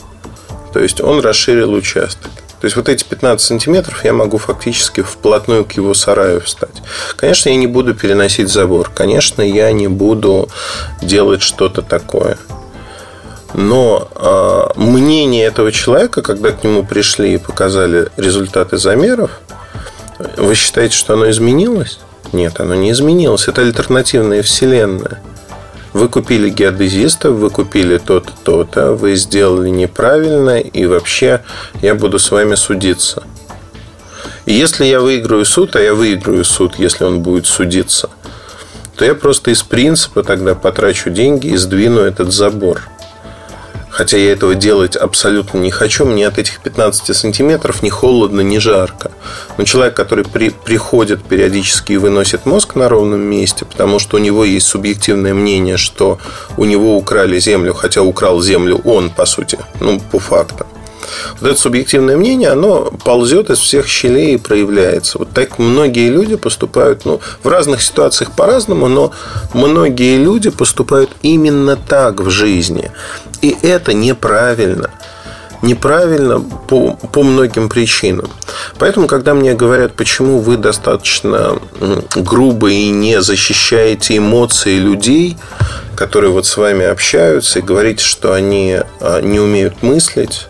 То 0.73 0.79
есть, 0.79 0.99
он 1.01 1.19
расширил 1.21 1.73
участок. 1.73 2.31
То 2.59 2.65
есть 2.65 2.75
вот 2.75 2.89
эти 2.89 3.03
15 3.03 3.45
сантиметров 3.45 4.03
я 4.03 4.11
могу 4.11 4.37
фактически 4.37 5.01
вплотную 5.01 5.63
к 5.63 5.73
его 5.73 5.93
сараю 5.93 6.41
встать. 6.41 6.81
Конечно, 7.15 7.49
я 7.49 7.55
не 7.55 7.67
буду 7.67 7.95
переносить 7.95 8.49
забор. 8.49 8.91
Конечно, 8.93 9.41
я 9.41 9.71
не 9.71 9.87
буду 9.87 10.49
делать 11.01 11.41
что-то 11.41 11.81
такое. 11.81 12.37
Но 13.53 14.07
э, 14.13 14.79
мнение 14.79 15.45
этого 15.45 15.71
человека, 15.71 16.21
когда 16.21 16.51
к 16.51 16.63
нему 16.63 16.83
пришли 16.83 17.33
и 17.33 17.37
показали 17.37 18.09
результаты 18.17 18.77
замеров, 18.77 19.39
вы 20.37 20.53
считаете, 20.55 20.95
что 20.95 21.13
оно 21.13 21.29
изменилось? 21.29 21.99
Нет, 22.33 22.59
оно 22.59 22.75
не 22.75 22.91
изменилось. 22.91 23.47
Это 23.47 23.61
альтернативная 23.61 24.43
вселенная. 24.43 25.21
Вы 25.93 26.07
купили 26.07 26.49
геодезиста, 26.49 27.31
вы 27.31 27.49
купили 27.49 27.97
то-то, 27.97 28.31
то-то, 28.43 28.93
вы 28.93 29.15
сделали 29.15 29.69
неправильно, 29.69 30.59
и 30.59 30.85
вообще 30.85 31.41
я 31.81 31.95
буду 31.95 32.19
с 32.19 32.29
вами 32.31 32.55
судиться. 32.55 33.23
И 34.45 34.53
если 34.53 34.85
я 34.85 34.99
выиграю 34.99 35.45
суд, 35.45 35.75
а 35.75 35.81
я 35.81 35.93
выиграю 35.93 36.43
суд, 36.45 36.75
если 36.77 37.03
он 37.03 37.21
будет 37.21 37.45
судиться, 37.47 38.09
то 38.95 39.05
я 39.05 39.15
просто 39.15 39.51
из 39.51 39.63
принципа 39.63 40.23
тогда 40.23 40.55
потрачу 40.55 41.09
деньги 41.09 41.47
и 41.47 41.57
сдвину 41.57 42.01
этот 42.01 42.31
забор– 42.33 42.81
Хотя 43.89 44.17
я 44.17 44.31
этого 44.31 44.55
делать 44.55 44.95
абсолютно 44.95 45.57
не 45.57 45.71
хочу. 45.71 46.05
Мне 46.05 46.27
от 46.27 46.37
этих 46.37 46.61
15 46.61 47.15
сантиметров 47.15 47.83
ни 47.83 47.89
холодно, 47.89 48.41
ни 48.41 48.57
жарко. 48.57 49.11
Но 49.57 49.63
человек, 49.63 49.95
который 49.95 50.23
при, 50.23 50.49
приходит 50.49 51.23
периодически 51.23 51.93
и 51.93 51.97
выносит 51.97 52.45
мозг 52.45 52.75
на 52.75 52.87
ровном 52.87 53.21
месте, 53.21 53.65
потому 53.65 53.99
что 53.99 54.17
у 54.17 54.19
него 54.19 54.45
есть 54.45 54.67
субъективное 54.67 55.33
мнение, 55.33 55.77
что 55.77 56.19
у 56.57 56.65
него 56.65 56.95
украли 56.95 57.39
землю, 57.39 57.73
хотя 57.73 58.01
украл 58.01 58.41
землю 58.41 58.81
он, 58.85 59.09
по 59.09 59.25
сути, 59.25 59.57
ну, 59.79 59.99
по 59.99 60.19
факту. 60.19 60.65
Вот 61.39 61.49
это 61.49 61.59
субъективное 61.59 62.17
мнение, 62.17 62.49
оно 62.49 62.91
ползет 63.03 63.49
из 63.49 63.59
всех 63.59 63.87
щелей 63.87 64.35
и 64.35 64.37
проявляется. 64.37 65.19
Вот 65.19 65.29
так 65.31 65.59
многие 65.59 66.09
люди 66.09 66.35
поступают, 66.35 67.05
ну, 67.05 67.19
в 67.43 67.47
разных 67.47 67.81
ситуациях 67.81 68.31
по-разному, 68.31 68.87
но 68.87 69.11
многие 69.53 70.17
люди 70.17 70.49
поступают 70.49 71.11
именно 71.21 71.75
так 71.75 72.21
в 72.21 72.29
жизни. 72.29 72.91
И 73.41 73.55
это 73.61 73.93
неправильно 73.93 74.89
неправильно 75.61 76.39
по, 76.39 76.93
по 76.93 77.23
многим 77.23 77.69
причинам. 77.69 78.29
Поэтому, 78.77 79.07
когда 79.07 79.33
мне 79.33 79.53
говорят, 79.53 79.93
почему 79.93 80.39
вы 80.39 80.57
достаточно 80.57 81.59
грубо 82.15 82.69
и 82.69 82.89
не 82.89 83.21
защищаете 83.21 84.17
эмоции 84.17 84.77
людей, 84.77 85.37
которые 85.95 86.31
вот 86.31 86.45
с 86.45 86.55
вами 86.55 86.85
общаются, 86.85 87.59
и 87.59 87.61
говорите, 87.61 88.03
что 88.03 88.33
они 88.33 88.79
а, 89.01 89.21
не 89.21 89.39
умеют 89.39 89.83
мыслить, 89.83 90.47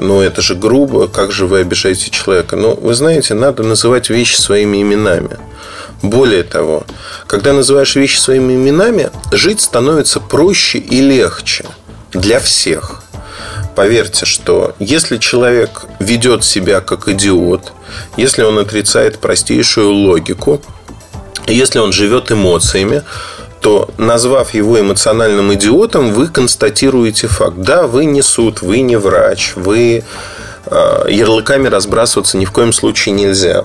ну, 0.00 0.20
это 0.20 0.40
же 0.42 0.54
грубо, 0.54 1.08
как 1.08 1.32
же 1.32 1.46
вы 1.46 1.60
обижаете 1.60 2.10
человека? 2.10 2.56
Ну, 2.56 2.74
вы 2.74 2.94
знаете, 2.94 3.34
надо 3.34 3.62
называть 3.62 4.10
вещи 4.10 4.36
своими 4.36 4.82
именами. 4.82 5.38
Более 6.02 6.42
того, 6.42 6.84
когда 7.26 7.52
называешь 7.52 7.94
вещи 7.94 8.18
своими 8.18 8.54
именами, 8.54 9.10
жить 9.30 9.60
становится 9.60 10.18
проще 10.18 10.78
и 10.78 11.00
легче 11.00 11.64
для 12.12 12.40
всех. 12.40 13.02
Поверьте, 13.76 14.26
что 14.26 14.74
если 14.78 15.16
человек 15.18 15.84
ведет 15.98 16.44
себя 16.44 16.80
как 16.80 17.08
идиот, 17.08 17.72
если 18.16 18.42
он 18.42 18.58
отрицает 18.58 19.18
простейшую 19.18 19.92
логику, 19.92 20.60
если 21.46 21.78
он 21.78 21.92
живет 21.92 22.30
эмоциями, 22.30 23.02
то, 23.62 23.88
назвав 23.96 24.54
его 24.54 24.78
эмоциональным 24.80 25.54
идиотом, 25.54 26.12
вы 26.12 26.26
констатируете 26.26 27.28
факт. 27.28 27.58
Да, 27.58 27.86
вы 27.86 28.04
не 28.04 28.20
суд, 28.20 28.60
вы 28.60 28.80
не 28.80 28.96
врач, 28.96 29.52
вы 29.54 30.02
э, 30.66 31.06
ярлыками 31.08 31.68
разбрасываться 31.68 32.36
ни 32.36 32.44
в 32.44 32.50
коем 32.50 32.72
случае 32.72 33.14
нельзя. 33.14 33.62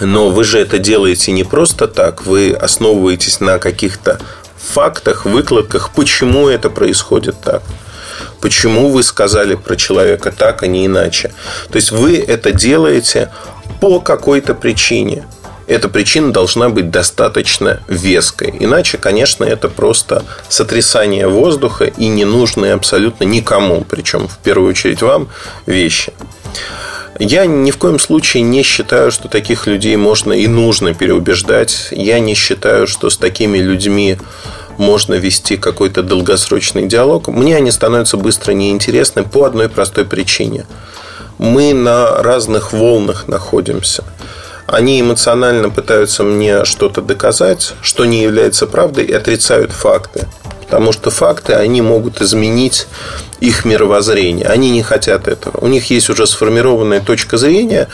Но 0.00 0.28
вы 0.28 0.44
же 0.44 0.58
это 0.58 0.78
делаете 0.78 1.32
не 1.32 1.42
просто 1.42 1.88
так, 1.88 2.26
вы 2.26 2.52
основываетесь 2.52 3.40
на 3.40 3.58
каких-то 3.58 4.20
фактах, 4.56 5.24
выкладках, 5.24 5.90
почему 5.94 6.48
это 6.48 6.68
происходит 6.68 7.36
так. 7.40 7.62
Почему 8.42 8.90
вы 8.90 9.02
сказали 9.02 9.54
про 9.54 9.74
человека 9.76 10.32
так, 10.32 10.62
а 10.62 10.66
не 10.66 10.84
иначе. 10.84 11.32
То 11.70 11.76
есть 11.76 11.92
вы 11.92 12.18
это 12.18 12.52
делаете 12.52 13.30
по 13.80 14.00
какой-то 14.00 14.54
причине 14.54 15.24
эта 15.66 15.88
причина 15.88 16.32
должна 16.32 16.68
быть 16.68 16.90
достаточно 16.90 17.80
веской. 17.88 18.54
Иначе, 18.58 18.98
конечно, 18.98 19.44
это 19.44 19.68
просто 19.68 20.24
сотрясание 20.48 21.28
воздуха 21.28 21.84
и 21.84 22.06
ненужные 22.08 22.74
абсолютно 22.74 23.24
никому, 23.24 23.84
причем 23.88 24.28
в 24.28 24.38
первую 24.38 24.70
очередь 24.70 25.02
вам, 25.02 25.28
вещи. 25.66 26.12
Я 27.18 27.46
ни 27.46 27.70
в 27.70 27.76
коем 27.76 27.98
случае 27.98 28.42
не 28.42 28.62
считаю, 28.62 29.12
что 29.12 29.28
таких 29.28 29.66
людей 29.66 29.96
можно 29.96 30.32
и 30.32 30.46
нужно 30.46 30.94
переубеждать. 30.94 31.88
Я 31.90 32.18
не 32.18 32.34
считаю, 32.34 32.86
что 32.86 33.10
с 33.10 33.16
такими 33.16 33.58
людьми 33.58 34.18
можно 34.78 35.14
вести 35.14 35.58
какой-то 35.58 36.02
долгосрочный 36.02 36.88
диалог. 36.88 37.28
Мне 37.28 37.56
они 37.56 37.70
становятся 37.70 38.16
быстро 38.16 38.52
неинтересны 38.52 39.22
по 39.22 39.44
одной 39.44 39.68
простой 39.68 40.06
причине. 40.06 40.66
Мы 41.38 41.74
на 41.74 42.22
разных 42.22 42.72
волнах 42.72 43.28
находимся– 43.28 44.04
они 44.72 45.00
эмоционально 45.00 45.68
пытаются 45.68 46.22
мне 46.22 46.64
что-то 46.64 47.02
доказать, 47.02 47.74
что 47.82 48.06
не 48.06 48.22
является 48.22 48.66
правдой, 48.66 49.04
и 49.04 49.12
отрицают 49.12 49.70
факты. 49.70 50.26
Потому 50.62 50.92
что 50.92 51.10
факты, 51.10 51.52
они 51.52 51.82
могут 51.82 52.22
изменить 52.22 52.86
их 53.40 53.66
мировоззрение. 53.66 54.46
Они 54.46 54.70
не 54.70 54.82
хотят 54.82 55.28
этого. 55.28 55.58
У 55.58 55.68
них 55.68 55.90
есть 55.90 56.08
уже 56.08 56.26
сформированная 56.26 57.00
точка 57.00 57.36
зрения, 57.36 57.88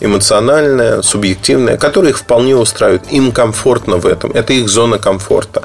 эмоциональная, 0.00 1.02
субъективная, 1.02 1.76
которая 1.76 2.12
их 2.12 2.18
вполне 2.18 2.56
устраивает. 2.56 3.12
Им 3.12 3.32
комфортно 3.32 3.98
в 3.98 4.06
этом. 4.06 4.32
Это 4.32 4.54
их 4.54 4.70
зона 4.70 4.98
комфорта. 4.98 5.64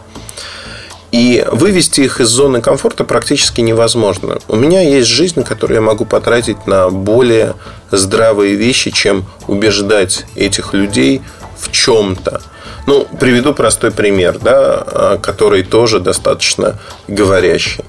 И 1.12 1.46
вывести 1.52 2.02
их 2.02 2.20
из 2.20 2.28
зоны 2.28 2.62
комфорта 2.62 3.04
практически 3.06 3.62
невозможно. 3.62 4.40
У 4.48 4.56
меня 4.56 4.82
есть 4.82 5.08
жизнь, 5.08 5.44
которую 5.44 5.76
я 5.76 5.82
могу 5.82 6.06
потратить 6.06 6.68
на 6.68 6.90
более 6.90 7.56
здравые 7.92 8.56
вещи, 8.56 8.92
чем 8.92 9.26
убеждать 9.48 10.26
этих 10.36 10.74
людей 10.74 11.22
в 11.58 11.72
чем-то. 11.72 12.42
Ну, 12.88 13.08
приведу 13.20 13.54
простой 13.54 13.92
пример, 13.92 14.40
да, 14.40 14.84
а, 14.86 15.18
который 15.18 15.64
тоже 15.64 16.00
достаточно 16.00 16.78
говорящий. 17.08 17.84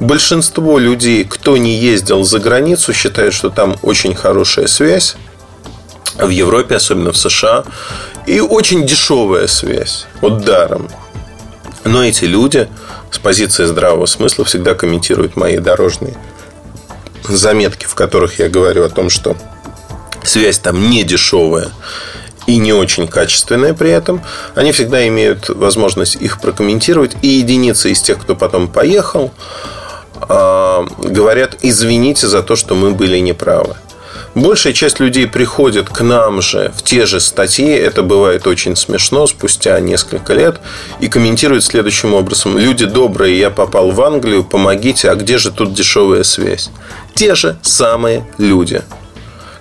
Большинство 0.00 0.78
людей, 0.78 1.24
кто 1.24 1.56
не 1.56 1.74
ездил 1.74 2.22
за 2.22 2.38
границу, 2.38 2.92
считают, 2.92 3.32
что 3.32 3.48
там 3.48 3.76
очень 3.82 4.14
хорошая 4.14 4.66
связь. 4.66 5.16
В 6.18 6.28
Европе, 6.28 6.76
особенно 6.76 7.12
в 7.12 7.16
США. 7.16 7.64
И 8.26 8.40
очень 8.40 8.86
дешевая 8.86 9.46
связь. 9.46 10.06
Вот 10.20 10.44
даром. 10.44 10.88
Но 11.86 12.04
эти 12.04 12.24
люди 12.24 12.68
с 13.12 13.18
позиции 13.18 13.64
здравого 13.64 14.06
смысла 14.06 14.44
всегда 14.44 14.74
комментируют 14.74 15.36
мои 15.36 15.58
дорожные 15.58 16.16
заметки, 17.28 17.86
в 17.86 17.94
которых 17.94 18.40
я 18.40 18.48
говорю 18.48 18.84
о 18.84 18.88
том, 18.88 19.08
что 19.08 19.36
связь 20.24 20.58
там 20.58 20.90
не 20.90 21.04
дешевая 21.04 21.68
и 22.46 22.58
не 22.58 22.72
очень 22.72 23.06
качественная 23.06 23.72
при 23.72 23.90
этом, 23.90 24.20
они 24.56 24.72
всегда 24.72 25.06
имеют 25.06 25.48
возможность 25.48 26.16
их 26.16 26.40
прокомментировать. 26.40 27.16
И 27.22 27.28
единицы 27.28 27.92
из 27.92 28.02
тех, 28.02 28.20
кто 28.20 28.34
потом 28.34 28.66
поехал, 28.66 29.32
а, 30.22 30.86
говорят, 30.98 31.56
извините 31.62 32.26
за 32.26 32.42
то, 32.42 32.56
что 32.56 32.74
мы 32.74 32.92
были 32.92 33.18
неправы. 33.18 33.76
Большая 34.36 34.74
часть 34.74 35.00
людей 35.00 35.26
приходит 35.26 35.88
к 35.88 36.02
нам 36.02 36.42
же 36.42 36.70
в 36.76 36.82
те 36.82 37.06
же 37.06 37.20
статьи, 37.20 37.70
это 37.70 38.02
бывает 38.02 38.46
очень 38.46 38.76
смешно, 38.76 39.26
спустя 39.26 39.80
несколько 39.80 40.34
лет, 40.34 40.60
и 41.00 41.08
комментируют 41.08 41.64
следующим 41.64 42.12
образом. 42.12 42.58
Люди 42.58 42.84
добрые, 42.84 43.38
я 43.38 43.48
попал 43.48 43.92
в 43.92 44.02
Англию, 44.02 44.44
помогите, 44.44 45.10
а 45.10 45.14
где 45.14 45.38
же 45.38 45.50
тут 45.50 45.72
дешевая 45.72 46.22
связь? 46.22 46.68
Те 47.14 47.34
же 47.34 47.56
самые 47.62 48.28
люди. 48.36 48.82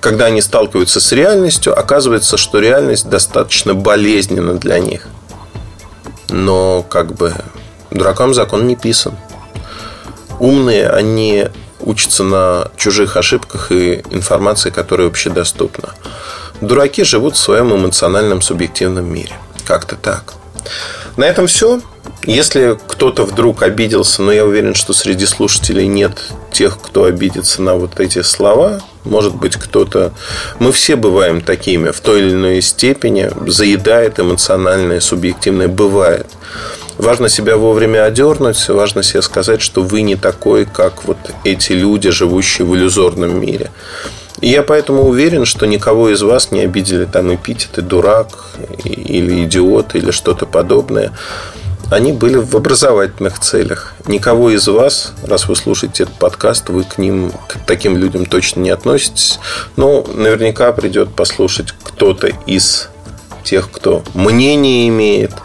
Когда 0.01 0.25
они 0.25 0.41
сталкиваются 0.41 0.99
с 0.99 1.09
реальностью, 1.13 1.79
оказывается, 1.79 2.35
что 2.35 2.59
реальность 2.59 3.07
достаточно 3.07 3.75
болезненна 3.75 4.55
для 4.55 4.79
них. 4.79 5.07
Но 6.27 6.83
как 6.83 7.15
бы 7.15 7.33
дуракам 7.91 8.33
закон 8.33 8.67
не 8.67 8.75
писан. 8.75 9.15
Умные, 10.37 10.89
они 10.89 11.47
учатся 11.85 12.23
на 12.23 12.71
чужих 12.75 13.17
ошибках 13.17 13.71
и 13.71 14.03
информации, 14.09 14.69
которая 14.69 15.07
общедоступна. 15.07 15.93
Дураки 16.61 17.03
живут 17.03 17.35
в 17.35 17.39
своем 17.39 17.73
эмоциональном 17.73 18.41
субъективном 18.41 19.05
мире. 19.05 19.33
Как-то 19.65 19.95
так. 19.95 20.33
На 21.17 21.25
этом 21.25 21.47
все. 21.47 21.81
Если 22.23 22.77
кто-то 22.87 23.23
вдруг 23.23 23.61
обиделся, 23.63 24.21
но 24.21 24.31
я 24.31 24.45
уверен, 24.45 24.73
что 24.73 24.93
среди 24.93 25.25
слушателей 25.25 25.87
нет 25.87 26.17
тех, 26.51 26.79
кто 26.81 27.03
обидится 27.03 27.61
на 27.61 27.75
вот 27.75 27.99
эти 27.99 28.21
слова, 28.21 28.81
может 29.03 29.35
быть, 29.35 29.55
кто-то... 29.55 30.11
Мы 30.59 30.71
все 30.71 30.95
бываем 30.95 31.41
такими 31.41 31.91
в 31.91 31.99
той 31.99 32.21
или 32.21 32.31
иной 32.31 32.61
степени. 32.61 33.29
Заедает 33.47 34.19
эмоциональное, 34.19 34.99
субъективное. 34.99 35.67
Бывает. 35.67 36.27
Важно 36.97 37.27
себя 37.27 37.57
вовремя 37.57 38.05
одернуть, 38.05 38.69
важно 38.69 39.03
себе 39.03 39.21
сказать, 39.21 39.61
что 39.61 39.83
вы 39.83 40.01
не 40.01 40.15
такой, 40.15 40.65
как 40.65 41.03
вот 41.05 41.17
эти 41.43 41.73
люди, 41.73 42.09
живущие 42.09 42.65
в 42.65 42.73
иллюзорном 42.73 43.39
мире. 43.39 43.71
И 44.39 44.49
я 44.49 44.63
поэтому 44.63 45.03
уверен, 45.03 45.45
что 45.45 45.65
никого 45.65 46.09
из 46.09 46.21
вас 46.21 46.51
не 46.51 46.61
обидели 46.61 47.05
там 47.05 47.33
эпитеты 47.33 47.81
дурак 47.81 48.27
или 48.85 49.43
идиот 49.43 49.95
или 49.95 50.11
что-то 50.11 50.45
подобное. 50.45 51.11
Они 51.91 52.13
были 52.13 52.37
в 52.37 52.55
образовательных 52.55 53.39
целях. 53.39 53.93
Никого 54.07 54.49
из 54.49 54.67
вас, 54.67 55.13
раз 55.23 55.47
вы 55.47 55.55
слушаете 55.55 56.03
этот 56.03 56.15
подкаст, 56.15 56.69
вы 56.69 56.83
к 56.83 56.97
ним, 56.97 57.31
к 57.47 57.57
таким 57.65 57.97
людям 57.97 58.25
точно 58.25 58.61
не 58.61 58.69
относитесь. 58.69 59.39
Но 59.75 60.05
наверняка 60.13 60.71
придет 60.71 61.13
послушать 61.13 61.73
кто-то 61.83 62.27
из 62.47 62.89
тех, 63.43 63.69
кто 63.69 64.01
мнение 64.13 64.87
имеет– 64.87 65.31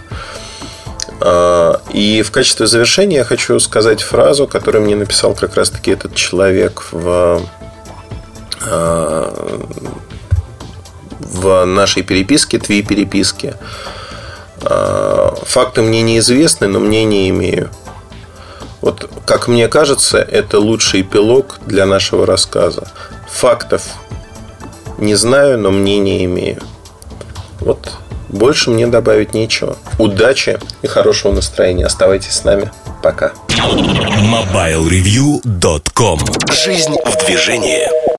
и 1.22 2.22
в 2.22 2.30
качестве 2.30 2.66
завершения 2.66 3.16
я 3.16 3.24
хочу 3.24 3.58
сказать 3.60 4.02
фразу, 4.02 4.46
которую 4.46 4.84
мне 4.84 4.96
написал 4.96 5.34
как 5.34 5.54
раз-таки 5.54 5.90
этот 5.90 6.14
человек 6.14 6.84
в, 6.92 7.42
а, 8.62 9.66
в 11.18 11.64
нашей 11.66 12.02
переписке, 12.02 12.58
твоей 12.58 12.82
переписке. 12.82 13.56
А, 14.62 15.34
факты 15.42 15.82
мне 15.82 16.00
неизвестны, 16.00 16.68
но 16.68 16.80
мнение 16.80 17.28
имею. 17.28 17.70
Вот, 18.80 19.10
как 19.26 19.46
мне 19.46 19.68
кажется, 19.68 20.18
это 20.18 20.58
лучший 20.58 21.02
эпилог 21.02 21.60
для 21.66 21.84
нашего 21.84 22.24
рассказа. 22.24 22.88
Фактов 23.30 23.82
не 24.96 25.14
знаю, 25.16 25.58
но 25.58 25.70
мнение 25.70 26.24
имею. 26.24 26.62
Вот 27.60 27.92
больше 28.30 28.70
мне 28.70 28.86
добавить 28.86 29.34
нечего. 29.34 29.76
Удачи 29.98 30.58
и 30.82 30.86
хорошего 30.86 31.32
настроения. 31.32 31.86
Оставайтесь 31.86 32.30
с 32.32 32.44
нами. 32.44 32.70
Пока. 33.02 33.32
MobileReview.com 33.48 36.20
Жизнь 36.52 36.94
в 37.04 37.26
движении. 37.26 38.09